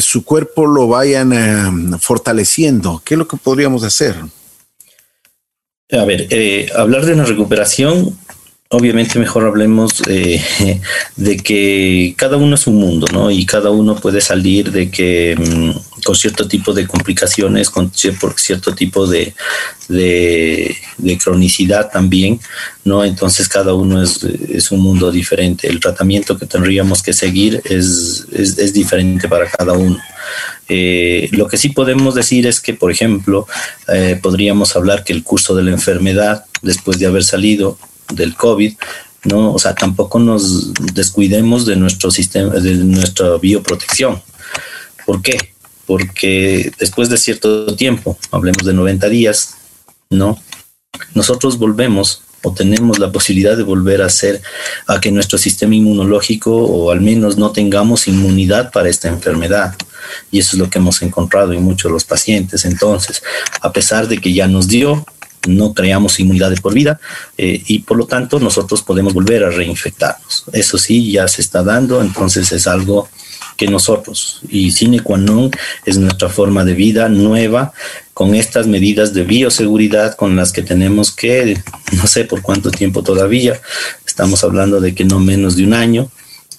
su 0.00 0.24
cuerpo 0.24 0.66
lo 0.66 0.88
vayan 0.88 1.98
fortaleciendo? 2.00 3.02
¿Qué 3.04 3.14
es 3.14 3.18
lo 3.18 3.28
que 3.28 3.36
podríamos 3.36 3.84
hacer? 3.84 4.16
A 5.90 6.04
ver, 6.04 6.28
hablar 6.76 7.04
de 7.04 7.12
una 7.12 7.24
recuperación 7.24 8.18
obviamente 8.76 9.18
mejor 9.18 9.44
hablemos 9.44 10.02
eh, 10.08 10.40
de 11.16 11.36
que 11.36 12.14
cada 12.16 12.36
uno 12.36 12.54
es 12.54 12.66
un 12.66 12.76
mundo, 12.76 13.06
¿no? 13.12 13.30
Y 13.30 13.46
cada 13.46 13.70
uno 13.70 13.96
puede 13.96 14.20
salir 14.20 14.70
de 14.70 14.90
que 14.90 15.36
mm, 15.36 16.02
con 16.04 16.14
cierto 16.14 16.46
tipo 16.46 16.72
de 16.72 16.86
complicaciones, 16.86 17.70
con 17.70 17.92
cierto 17.94 18.74
tipo 18.74 19.06
de, 19.06 19.34
de, 19.88 20.76
cronicidad 21.22 21.90
también, 21.90 22.40
¿no? 22.84 23.04
Entonces 23.04 23.48
cada 23.48 23.74
uno 23.74 24.02
es, 24.02 24.22
es, 24.22 24.70
un 24.70 24.80
mundo 24.80 25.10
diferente. 25.10 25.68
El 25.68 25.80
tratamiento 25.80 26.36
que 26.36 26.46
tendríamos 26.46 27.02
que 27.02 27.12
seguir 27.12 27.62
es, 27.64 28.26
es, 28.32 28.58
es 28.58 28.72
diferente 28.72 29.28
para 29.28 29.48
cada 29.48 29.72
uno. 29.72 29.98
Eh, 30.68 31.28
lo 31.32 31.48
que 31.48 31.56
sí 31.56 31.70
podemos 31.70 32.14
decir 32.14 32.46
es 32.46 32.60
que, 32.60 32.74
por 32.74 32.90
ejemplo, 32.90 33.46
eh, 33.88 34.18
podríamos 34.22 34.76
hablar 34.76 35.04
que 35.04 35.12
el 35.12 35.22
curso 35.22 35.54
de 35.54 35.62
la 35.62 35.70
enfermedad, 35.72 36.44
después 36.62 36.98
de 36.98 37.06
haber 37.06 37.24
salido, 37.24 37.78
del 38.12 38.34
COVID, 38.34 38.74
¿no? 39.24 39.52
O 39.52 39.58
sea, 39.58 39.74
tampoco 39.74 40.18
nos 40.18 40.72
descuidemos 40.74 41.66
de 41.66 41.76
nuestro 41.76 42.10
sistema, 42.10 42.54
de 42.54 42.74
nuestra 42.74 43.36
bioprotección. 43.38 44.22
¿Por 45.06 45.22
qué? 45.22 45.54
Porque 45.86 46.72
después 46.78 47.08
de 47.08 47.18
cierto 47.18 47.74
tiempo, 47.76 48.18
hablemos 48.30 48.64
de 48.64 48.72
90 48.72 49.08
días, 49.08 49.56
¿no? 50.10 50.38
Nosotros 51.14 51.58
volvemos 51.58 52.22
o 52.44 52.52
tenemos 52.52 52.98
la 52.98 53.10
posibilidad 53.10 53.56
de 53.56 53.62
volver 53.62 54.02
a 54.02 54.06
hacer 54.06 54.42
a 54.86 55.00
que 55.00 55.10
nuestro 55.10 55.38
sistema 55.38 55.74
inmunológico 55.74 56.54
o 56.54 56.90
al 56.90 57.00
menos 57.00 57.38
no 57.38 57.52
tengamos 57.52 58.06
inmunidad 58.06 58.70
para 58.70 58.90
esta 58.90 59.08
enfermedad. 59.08 59.74
Y 60.30 60.38
eso 60.38 60.54
es 60.54 60.60
lo 60.60 60.68
que 60.68 60.78
hemos 60.78 61.00
encontrado 61.02 61.52
en 61.52 61.62
muchos 61.62 61.88
de 61.88 61.94
los 61.94 62.04
pacientes. 62.04 62.66
Entonces, 62.66 63.22
a 63.62 63.72
pesar 63.72 64.08
de 64.08 64.18
que 64.18 64.32
ya 64.34 64.46
nos 64.46 64.68
dio, 64.68 65.06
no 65.46 65.74
creamos 65.74 66.20
inmunidad 66.20 66.50
de 66.50 66.60
por 66.60 66.74
vida 66.74 67.00
eh, 67.38 67.62
y 67.66 67.80
por 67.80 67.96
lo 67.96 68.06
tanto 68.06 68.38
nosotros 68.40 68.82
podemos 68.82 69.14
volver 69.14 69.44
a 69.44 69.50
reinfectarnos. 69.50 70.44
Eso 70.52 70.78
sí, 70.78 71.12
ya 71.12 71.28
se 71.28 71.42
está 71.42 71.62
dando, 71.62 72.00
entonces 72.00 72.52
es 72.52 72.66
algo 72.66 73.08
que 73.56 73.68
nosotros, 73.68 74.40
y 74.48 74.72
sine 74.72 75.00
qua 75.00 75.16
non, 75.16 75.50
es 75.84 75.96
nuestra 75.98 76.28
forma 76.28 76.64
de 76.64 76.74
vida 76.74 77.08
nueva 77.08 77.72
con 78.12 78.34
estas 78.34 78.66
medidas 78.66 79.14
de 79.14 79.22
bioseguridad 79.22 80.16
con 80.16 80.34
las 80.34 80.52
que 80.52 80.62
tenemos 80.62 81.12
que, 81.12 81.56
no 81.92 82.06
sé 82.06 82.24
por 82.24 82.42
cuánto 82.42 82.70
tiempo 82.70 83.02
todavía, 83.02 83.60
estamos 84.06 84.42
hablando 84.42 84.80
de 84.80 84.94
que 84.94 85.04
no 85.04 85.20
menos 85.20 85.56
de 85.56 85.64
un 85.64 85.74
año, 85.74 86.10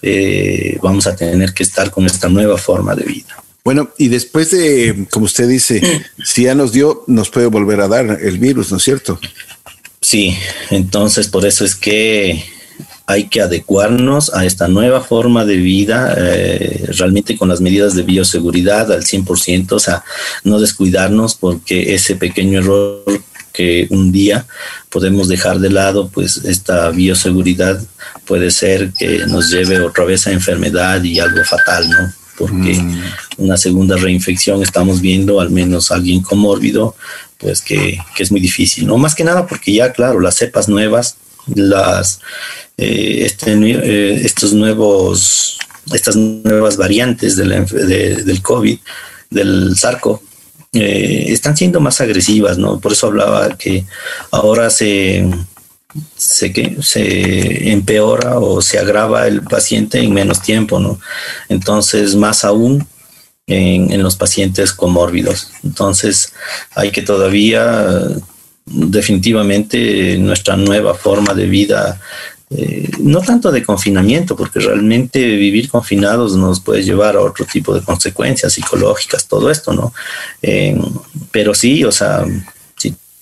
eh, 0.02 0.78
vamos 0.82 1.08
a 1.08 1.16
tener 1.16 1.54
que 1.54 1.64
estar 1.64 1.92
con 1.92 2.06
esta 2.06 2.30
nueva 2.30 2.58
forma 2.58 2.96
de 2.96 3.04
vida. 3.04 3.45
Bueno, 3.66 3.90
y 3.98 4.10
después 4.10 4.52
de, 4.52 5.08
como 5.10 5.26
usted 5.26 5.50
dice, 5.50 5.82
si 6.24 6.44
ya 6.44 6.54
nos 6.54 6.72
dio, 6.72 7.04
nos 7.08 7.32
puede 7.32 7.48
volver 7.48 7.82
a 7.82 7.88
dar 7.88 8.20
el 8.22 8.38
virus, 8.38 8.70
¿no 8.70 8.78
es 8.78 8.84
cierto? 8.84 9.20
Sí, 10.00 10.38
entonces 10.70 11.28
por 11.28 11.48
eso 11.48 11.66
es 11.66 11.74
que 11.74 12.46
hay 13.08 13.28
que 13.28 13.42
adecuarnos 13.42 14.32
a 14.36 14.46
esta 14.46 14.68
nueva 14.68 15.02
forma 15.02 15.46
de 15.46 15.58
vida, 15.58 16.14
eh, 16.16 16.86
realmente 16.90 17.38
con 17.38 17.50
las 17.50 17.60
medidas 17.60 17.96
de 17.96 18.04
bioseguridad 18.04 18.92
al 18.92 19.04
100%, 19.04 19.72
o 19.72 19.80
sea, 19.80 20.04
no 20.44 20.60
descuidarnos 20.60 21.34
porque 21.34 21.96
ese 21.96 22.16
pequeño 22.16 22.60
error 22.60 23.04
que 23.52 23.88
un 23.90 24.12
día 24.12 24.46
podemos 24.90 25.28
dejar 25.28 25.58
de 25.58 25.72
lado, 25.72 26.10
pues 26.10 26.38
esta 26.46 26.92
bioseguridad 26.92 27.82
puede 28.26 28.52
ser 28.52 28.94
que 28.94 29.26
nos 29.26 29.50
lleve 29.50 29.82
otra 29.82 30.06
vez 30.06 30.28
a 30.28 30.32
enfermedad 30.32 31.04
y 31.04 31.20
algo 31.20 31.44
fatal, 31.44 31.90
¿no? 31.90 32.25
Porque 32.38 32.74
mm. 32.74 33.02
una 33.38 33.58
segunda 33.58 33.96
reinfección 33.98 34.62
estamos 34.62 35.02
viendo 35.02 35.40
al 35.40 35.50
menos 35.50 35.92
alguien 35.92 36.22
comórbido, 36.22 36.96
pues 37.38 37.62
que, 37.62 37.98
es 38.18 38.32
muy 38.32 38.40
difícil, 38.40 38.88
¿no? 38.88 38.98
Más 38.98 39.16
que 39.16 39.24
nada 39.24 39.46
porque 39.48 39.74
ya, 39.74 39.92
claro, 39.92 40.20
las 40.20 40.36
cepas 40.36 40.68
nuevas, 40.70 41.18
las, 41.54 42.20
eh, 42.78 43.24
este, 43.26 43.54
eh, 43.54 44.22
estos 44.24 44.54
nuevos, 44.54 45.58
estas 45.94 46.16
nuevas 46.16 46.78
variantes 46.78 47.36
del 47.36 48.42
COVID, 48.42 48.80
del 49.30 49.78
sarco, 49.78 50.22
eh, 50.74 51.28
están 51.30 51.56
siendo 51.56 51.80
más 51.80 52.02
agresivas, 52.02 52.58
¿no? 52.58 52.80
Por 52.80 52.92
eso 52.92 53.08
hablaba 53.08 53.58
que 53.58 53.86
ahora 54.32 54.70
se 54.70 55.26
se, 56.16 56.52
que, 56.52 56.78
se 56.82 57.72
empeora 57.72 58.40
o 58.40 58.62
se 58.62 58.80
agrava 58.80 59.28
el 59.28 59.42
paciente 59.42 60.00
en 60.00 60.14
menos 60.14 60.42
tiempo, 60.42 60.80
¿no? 60.80 61.00
Entonces, 61.50 62.16
más 62.16 62.44
aún 62.44 62.88
en, 63.48 64.02
los 64.02 64.16
pacientes 64.16 64.74
comórbidos. 64.74 65.52
Entonces, 65.64 66.34
hay 66.76 66.92
que 66.92 67.02
todavía 67.02 67.86
definitivamente 68.66 70.18
nuestra 70.18 70.58
nueva 70.58 70.96
forma 70.96 71.34
de 71.34 71.46
vida, 71.46 72.02
eh, 72.50 72.90
no 73.00 73.22
tanto 73.22 73.52
de 73.52 73.64
confinamiento, 73.64 74.36
porque 74.36 74.60
realmente 74.60 75.20
vivir 75.36 75.70
confinados 75.70 76.36
nos 76.36 76.60
puede 76.60 76.84
llevar 76.84 77.16
a 77.16 77.22
otro 77.22 77.46
tipo 77.46 77.74
de 77.74 77.82
consecuencias 77.82 78.54
psicológicas, 78.54 79.28
todo 79.28 79.52
esto, 79.52 79.74
¿no? 79.74 79.94
Eh, 80.42 80.78
pero 81.32 81.54
sí, 81.54 81.84
o 81.84 81.92
sea, 81.92 82.26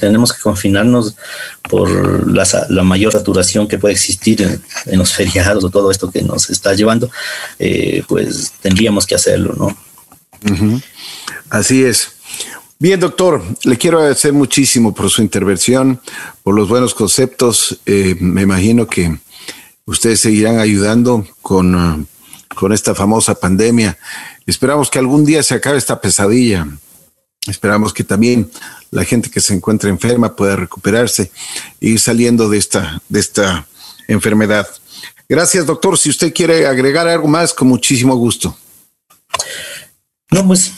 tenemos 0.03 0.33
que 0.33 0.41
confinarnos 0.41 1.15
por 1.69 2.27
la, 2.29 2.83
mayor 2.83 3.13
saturación 3.13 3.67
que 3.67 3.77
puede 3.77 3.93
existir 3.93 4.41
en, 4.85 4.99
los 4.99 5.13
feriados 5.17 5.63
o 5.63 5.69
todo 5.69 5.91
esto 5.91 6.11
que 6.11 6.21
nos 6.21 6.49
está 6.49 6.73
llevando, 6.73 7.09
eh, 7.57 8.03
pues 8.07 8.51
tendríamos 8.61 9.05
que 9.05 9.15
hacerlo, 9.15 9.53
¿no? 9.57 9.77
Así 11.49 11.83
es. 11.83 12.09
Bien, 12.79 12.99
doctor, 12.99 13.41
le 13.63 13.77
quiero 13.77 13.99
agradecer 13.99 14.33
muchísimo 14.33 14.93
por 14.93 15.09
su 15.09 15.21
intervención, 15.21 16.01
por 16.43 16.53
los 16.53 16.67
buenos 16.67 16.93
conceptos. 16.93 17.79
Eh, 17.85 18.17
me 18.19 18.41
imagino 18.41 18.87
que 18.87 19.17
ustedes 19.85 20.19
seguirán 20.19 20.59
ayudando 20.59 21.25
con, 21.41 22.07
con 22.53 22.73
esta 22.73 22.93
famosa 22.93 23.35
pandemia. 23.35 23.97
Esperamos 24.45 24.89
que 24.89 24.99
algún 24.99 25.23
día 25.23 25.43
se 25.43 25.53
acabe 25.53 25.77
esta 25.77 26.01
pesadilla. 26.01 26.67
Esperamos 27.47 27.93
que 27.93 28.03
también 28.03 28.49
la 28.91 29.03
gente 29.03 29.29
que 29.29 29.41
se 29.41 29.53
encuentra 29.53 29.89
enferma 29.89 30.35
pueda 30.35 30.55
recuperarse 30.55 31.31
y 31.79 31.91
ir 31.91 31.99
saliendo 31.99 32.49
de 32.49 32.57
esta, 32.57 33.01
de 33.09 33.19
esta 33.19 33.67
enfermedad. 34.07 34.67
Gracias, 35.27 35.65
doctor. 35.65 35.97
Si 35.97 36.09
usted 36.09 36.33
quiere 36.33 36.67
agregar 36.67 37.07
algo 37.07 37.27
más, 37.27 37.53
con 37.53 37.67
muchísimo 37.67 38.15
gusto. 38.15 38.55
No, 40.31 40.45
pues 40.47 40.73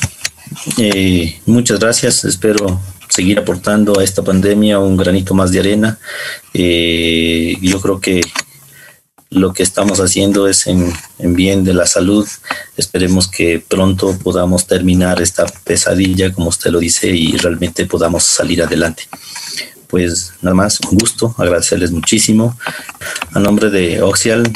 eh, 0.78 1.40
muchas 1.46 1.80
gracias. 1.80 2.24
Espero 2.24 2.80
seguir 3.10 3.40
aportando 3.40 4.00
a 4.00 4.04
esta 4.04 4.24
pandemia 4.24 4.80
un 4.80 4.98
granito 4.98 5.34
más 5.34 5.52
de 5.52 5.60
arena. 5.60 6.00
Eh, 6.54 7.58
yo 7.62 7.80
creo 7.82 8.00
que 8.00 8.22
lo 9.36 9.54
que 9.54 9.64
estamos 9.64 10.00
haciendo 10.00 10.48
es 10.48 10.66
en, 10.68 10.94
bien 11.20 11.64
de 11.64 11.74
la 11.74 11.86
salud. 11.86 12.28
Esperemos 12.78 13.28
que 13.28 13.64
pronto 13.66 14.18
podamos 14.18 14.66
terminar 14.66 15.22
esta 15.22 15.46
pesadilla, 15.64 16.32
como 16.34 16.50
usted 16.50 16.72
lo 16.72 16.80
dice, 16.80 17.10
y 17.10 17.36
realmente 17.38 17.86
podamos 17.86 18.24
salir 18.24 18.64
adelante. 18.64 19.04
Pues 19.88 20.32
nada 20.42 20.56
más, 20.56 20.80
un 20.90 20.98
gusto, 20.98 21.36
agradecerles 21.38 21.92
muchísimo. 21.92 22.58
A 23.34 23.40
nombre 23.40 23.70
de 23.70 24.02
Oxial. 24.02 24.52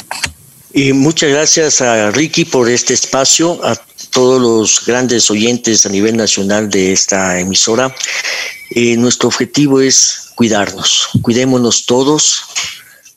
Y 0.73 0.93
muchas 0.93 1.29
gracias 1.29 1.81
a 1.81 2.11
Ricky 2.11 2.45
por 2.45 2.69
este 2.69 2.93
espacio, 2.93 3.59
a 3.65 3.75
todos 4.11 4.41
los 4.41 4.85
grandes 4.85 5.29
oyentes 5.29 5.85
a 5.85 5.89
nivel 5.89 6.15
nacional 6.15 6.69
de 6.69 6.93
esta 6.93 7.39
emisora. 7.39 7.93
Eh, 8.71 8.95
nuestro 8.95 9.27
objetivo 9.27 9.81
es 9.81 10.29
cuidarnos, 10.35 11.09
cuidémonos 11.21 11.85
todos, 11.85 12.43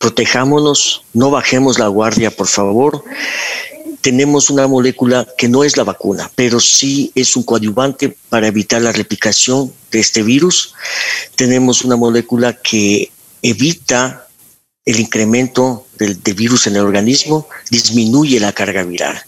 protejámonos, 0.02 1.04
no 1.14 1.30
bajemos 1.30 1.78
la 1.78 1.86
guardia, 1.86 2.32
por 2.32 2.48
favor. 2.48 3.04
Tenemos 4.00 4.50
una 4.50 4.66
molécula 4.66 5.28
que 5.38 5.48
no 5.48 5.62
es 5.62 5.76
la 5.76 5.84
vacuna, 5.84 6.28
pero 6.34 6.58
sí 6.58 7.12
es 7.14 7.36
un 7.36 7.44
coadyuvante 7.44 8.16
para 8.28 8.48
evitar 8.48 8.82
la 8.82 8.90
replicación 8.90 9.72
de 9.92 10.00
este 10.00 10.24
virus. 10.24 10.74
Tenemos 11.36 11.84
una 11.84 11.94
molécula 11.94 12.52
que 12.52 13.12
evita 13.42 14.26
el 14.84 14.98
incremento 14.98 15.86
del, 15.98 16.16
virus 16.34 16.66
en 16.66 16.74
el 16.74 16.82
organismo, 16.82 17.46
disminuye 17.70 18.40
la 18.40 18.52
carga 18.52 18.82
viral. 18.82 19.22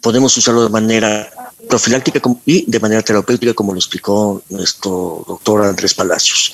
podemos 0.00 0.36
usarlo 0.36 0.64
de 0.64 0.70
manera 0.70 1.30
profiláctica 1.70 2.20
y 2.44 2.70
de 2.70 2.80
manera 2.80 3.00
terapéutica, 3.00 3.54
como 3.54 3.72
lo 3.72 3.78
explicó 3.78 4.42
nuestro 4.50 5.24
doctor 5.26 5.64
Andrés 5.64 5.94
Palacios. 5.94 6.52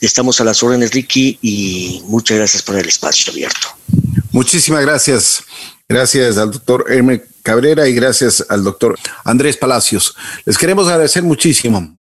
Estamos 0.00 0.40
a 0.40 0.44
las 0.44 0.62
órdenes, 0.62 0.90
Ricky, 0.92 1.38
y 1.42 2.02
muchas 2.06 2.38
gracias 2.38 2.62
por 2.62 2.76
el 2.76 2.88
espacio 2.88 3.32
abierto. 3.32 3.68
Muchísimas 4.32 4.82
gracias. 4.82 5.44
Gracias 5.88 6.36
al 6.36 6.50
doctor 6.50 6.86
Hermes 6.88 7.20
Cabrera 7.44 7.86
y 7.86 7.94
gracias 7.94 8.44
al 8.48 8.64
doctor 8.64 8.98
Andrés 9.24 9.56
Palacios. 9.56 10.16
Les 10.44 10.58
queremos 10.58 10.88
agradecer 10.88 11.22
muchísimo. 11.22 11.96